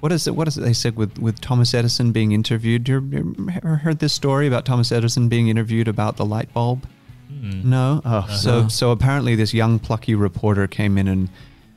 What 0.00 0.12
is 0.12 0.26
it? 0.26 0.36
What 0.36 0.48
is 0.48 0.58
it 0.58 0.60
they 0.60 0.74
said 0.74 0.96
with, 0.96 1.18
with 1.18 1.40
Thomas 1.40 1.72
Edison 1.72 2.12
being 2.12 2.32
interviewed? 2.32 2.86
You 2.88 3.00
you 3.10 3.34
ever 3.56 3.76
heard 3.76 4.00
this 4.00 4.12
story 4.12 4.46
about 4.46 4.66
Thomas 4.66 4.92
Edison 4.92 5.28
being 5.30 5.48
interviewed 5.48 5.88
about 5.88 6.18
the 6.18 6.26
light 6.26 6.52
bulb? 6.52 6.86
Mm. 7.44 7.64
No. 7.64 8.00
Oh, 8.04 8.26
so 8.30 8.68
so 8.68 8.90
apparently 8.90 9.34
this 9.34 9.52
young 9.52 9.78
plucky 9.78 10.14
reporter 10.14 10.66
came 10.66 10.96
in 10.96 11.06
and 11.08 11.28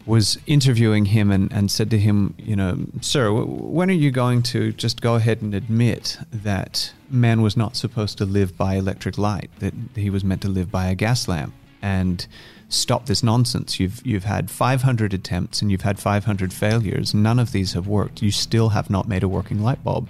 was 0.05 0.37
interviewing 0.47 1.03
him 1.05 1.29
and, 1.31 1.51
and 1.51 1.69
said 1.69 1.89
to 1.89 1.99
him, 1.99 2.33
you 2.37 2.55
know, 2.55 2.77
sir, 3.01 3.25
w- 3.25 3.45
when 3.45 3.89
are 3.89 3.93
you 3.93 4.09
going 4.09 4.41
to 4.41 4.71
just 4.71 5.01
go 5.01 5.15
ahead 5.15 5.41
and 5.41 5.53
admit 5.53 6.17
that 6.31 6.93
man 7.09 7.41
was 7.41 7.57
not 7.57 7.75
supposed 7.75 8.17
to 8.17 8.23
live 8.25 8.57
by 8.57 8.75
electric 8.75 9.17
light, 9.17 9.49
that 9.59 9.73
he 9.95 10.09
was 10.09 10.23
meant 10.23 10.41
to 10.41 10.47
live 10.47 10.71
by 10.71 10.87
a 10.87 10.95
gas 10.95 11.27
lamp, 11.27 11.53
and 11.81 12.25
stop 12.69 13.07
this 13.07 13.21
nonsense? 13.21 13.81
You've 13.81 14.01
you've 14.05 14.23
had 14.23 14.49
500 14.49 15.13
attempts 15.13 15.61
and 15.61 15.69
you've 15.69 15.81
had 15.81 15.99
500 15.99 16.53
failures. 16.53 17.13
None 17.13 17.37
of 17.37 17.51
these 17.51 17.73
have 17.73 17.87
worked. 17.87 18.21
You 18.21 18.31
still 18.31 18.69
have 18.69 18.89
not 18.89 19.09
made 19.09 19.23
a 19.23 19.27
working 19.27 19.61
light 19.61 19.83
bulb. 19.83 20.07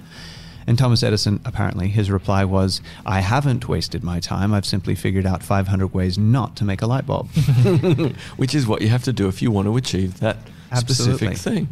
And 0.68 0.78
Thomas 0.78 1.02
Edison, 1.02 1.40
apparently, 1.46 1.88
his 1.88 2.12
reply 2.12 2.44
was, 2.44 2.82
I 3.06 3.22
haven't 3.22 3.68
wasted 3.70 4.04
my 4.04 4.20
time. 4.20 4.54
I've 4.54 4.66
simply 4.66 4.96
figured 4.96 5.26
out 5.26 5.42
500 5.42 5.88
ways 5.94 6.18
not 6.18 6.58
to 6.58 6.66
make 6.66 6.82
a 6.82 6.88
light 6.88 7.06
bulb. 7.06 7.30
Which 8.38 8.54
is 8.54 8.68
what 8.68 8.82
you 8.82 8.90
have 8.90 9.04
to 9.04 9.14
do 9.14 9.28
if 9.28 9.42
you 9.42 9.50
want 9.52 9.68
to 9.68 9.78
achieve 9.78 10.20
that 10.20 10.38
Absolutely. 10.72 11.16
specific 11.16 11.38
thing. 11.38 11.68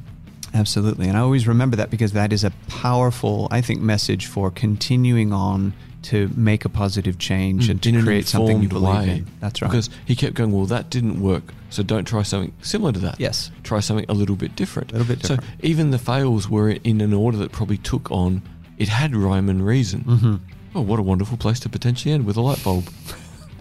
Absolutely. 0.53 1.07
And 1.09 1.17
I 1.17 1.21
always 1.21 1.47
remember 1.47 1.75
that 1.75 1.89
because 1.89 2.13
that 2.13 2.31
is 2.31 2.43
a 2.45 2.51
powerful, 2.69 3.47
I 3.51 3.59
think, 3.61 3.81
message 3.81 4.27
for 4.27 4.49
continuing 4.49 5.33
on 5.33 5.73
to 6.03 6.29
make 6.37 6.63
a 6.65 6.69
positive 6.69 7.17
change 7.17 7.67
and 7.67 7.81
to 7.81 7.91
Mm, 7.91 8.03
create 8.03 8.27
something 8.27 8.61
you 8.61 8.69
believe 8.69 8.95
way. 9.07 9.09
in. 9.17 9.27
That's 9.41 9.61
right. 9.61 9.69
Because 9.69 9.89
he 10.05 10.15
kept 10.15 10.35
going, 10.35 10.51
well, 10.51 10.67
that 10.67 10.89
didn't 10.91 11.19
work, 11.19 11.43
so 11.71 11.81
don't 11.83 12.05
try 12.05 12.21
something 12.21 12.53
similar 12.61 12.91
to 12.93 12.99
that. 12.99 13.19
Yes. 13.19 13.49
Try 13.63 13.79
something 13.79 14.05
a 14.07 14.13
little 14.13 14.35
bit 14.35 14.55
different. 14.55 14.91
A 14.91 14.97
little 14.99 15.07
bit 15.07 15.21
different. 15.23 15.41
So 15.43 15.49
even 15.61 15.89
the 15.89 15.97
fails 15.97 16.47
were 16.47 16.69
in 16.69 17.01
an 17.01 17.11
order 17.13 17.37
that 17.39 17.51
probably 17.51 17.77
took 17.77 18.11
on, 18.11 18.43
it 18.77 18.87
had 18.89 19.15
rhyme 19.15 19.49
and 19.49 19.65
reason. 19.65 20.01
Mhm. 20.03 20.39
Oh, 20.75 20.81
what 20.81 20.99
a 20.99 21.03
wonderful 21.03 21.37
place 21.37 21.59
to 21.61 21.69
potentially 21.69 22.13
end 22.13 22.25
with 22.25 22.37
a 22.37 22.41
light 22.41 22.63
bulb. 22.63 22.89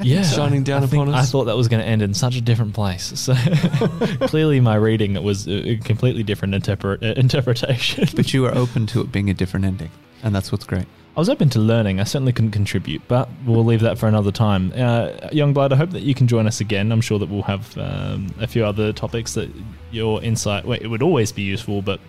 Yeah, 0.03 0.22
Shining 0.24 0.64
down 0.64 0.83
I 0.83 0.87
upon 0.87 1.09
us. 1.14 1.29
I 1.29 1.31
thought 1.31 1.44
that 1.44 1.57
was 1.57 1.68
going 1.68 1.81
to 1.81 1.87
end 1.87 2.03
in 2.03 2.14
such 2.14 2.35
a 2.35 2.40
different 2.40 2.74
place. 2.74 3.12
So 3.14 3.33
clearly, 4.27 4.59
my 4.59 4.74
reading 4.74 5.22
was 5.22 5.46
a 5.46 5.70
a 5.70 5.77
completely 5.77 6.24
different 6.24 6.53
interpre- 6.55 7.00
uh, 7.00 7.14
interpretation. 7.18 8.09
But 8.16 8.35
you 8.35 8.44
are 8.46 8.55
open 8.57 8.87
to 8.88 9.00
it 9.03 9.12
being 9.12 9.31
a 9.31 9.35
different 9.35 9.64
ending. 9.66 9.90
And 10.24 10.35
that's 10.35 10.50
what's 10.50 10.64
great. 10.64 10.87
I 11.16 11.20
was 11.20 11.29
open 11.29 11.48
to 11.50 11.61
learning. 11.61 12.00
I 12.00 12.05
certainly 12.05 12.33
couldn't 12.33 12.50
contribute, 12.50 13.03
but 13.07 13.29
we'll 13.46 13.64
leave 13.64 13.83
that 13.83 13.96
for 13.98 14.09
another 14.09 14.33
time. 14.33 14.72
Uh, 14.74 15.11
Youngblood, 15.33 15.72
I 15.72 15.77
hope 15.77 15.90
that 15.90 16.03
you 16.03 16.12
can 16.12 16.27
join 16.27 16.48
us 16.48 16.61
again. 16.61 16.90
I'm 16.90 17.00
sure 17.00 17.20
that 17.20 17.29
we'll 17.29 17.42
have 17.42 17.79
um, 17.79 18.35
a 18.40 18.48
few 18.48 18.64
other 18.64 18.92
topics 18.92 19.35
that 19.35 19.48
your 19.92 20.20
insight. 20.24 20.64
Well, 20.64 20.79
it 20.81 20.88
would 20.88 21.03
always 21.05 21.31
be 21.31 21.42
useful, 21.42 21.83
but 21.83 22.00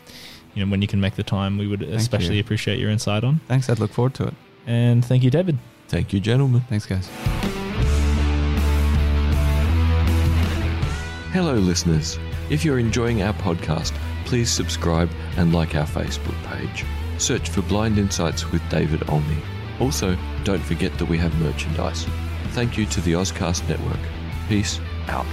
you 0.55 0.65
know 0.65 0.71
when 0.71 0.81
you 0.81 0.87
can 0.87 0.99
make 0.99 1.15
the 1.15 1.23
time, 1.23 1.57
we 1.57 1.67
would 1.67 1.83
especially 1.83 2.35
you. 2.35 2.41
appreciate 2.41 2.79
your 2.79 2.89
insight 2.89 3.23
on. 3.23 3.41
Thanks. 3.47 3.69
I'd 3.69 3.79
look 3.79 3.91
forward 3.91 4.13
to 4.15 4.23
it. 4.27 4.33
And 4.65 5.05
thank 5.05 5.23
you, 5.23 5.29
David. 5.29 5.59
Thank 5.87 6.13
you, 6.13 6.19
gentlemen. 6.19 6.61
Thanks, 6.69 6.85
guys. 6.85 7.07
Hello, 11.31 11.53
listeners. 11.55 12.17
If 12.49 12.63
you're 12.63 12.79
enjoying 12.79 13.21
our 13.21 13.33
podcast, 13.33 13.93
please 14.23 14.49
subscribe 14.49 15.09
and 15.37 15.53
like 15.53 15.75
our 15.75 15.85
Facebook 15.85 16.41
page. 16.45 16.85
Search 17.17 17.49
for 17.49 17.61
Blind 17.63 17.97
Insights 17.97 18.51
with 18.51 18.67
David 18.69 19.07
Olney. 19.09 19.37
Also, 19.79 20.17
don't 20.43 20.63
forget 20.63 20.97
that 20.97 21.05
we 21.05 21.17
have 21.17 21.37
merchandise. 21.41 22.05
Thank 22.51 22.77
you 22.77 22.85
to 22.85 23.01
the 23.01 23.13
Ozcast 23.13 23.67
Network. 23.67 23.99
Peace 24.47 24.79
out. 25.07 25.25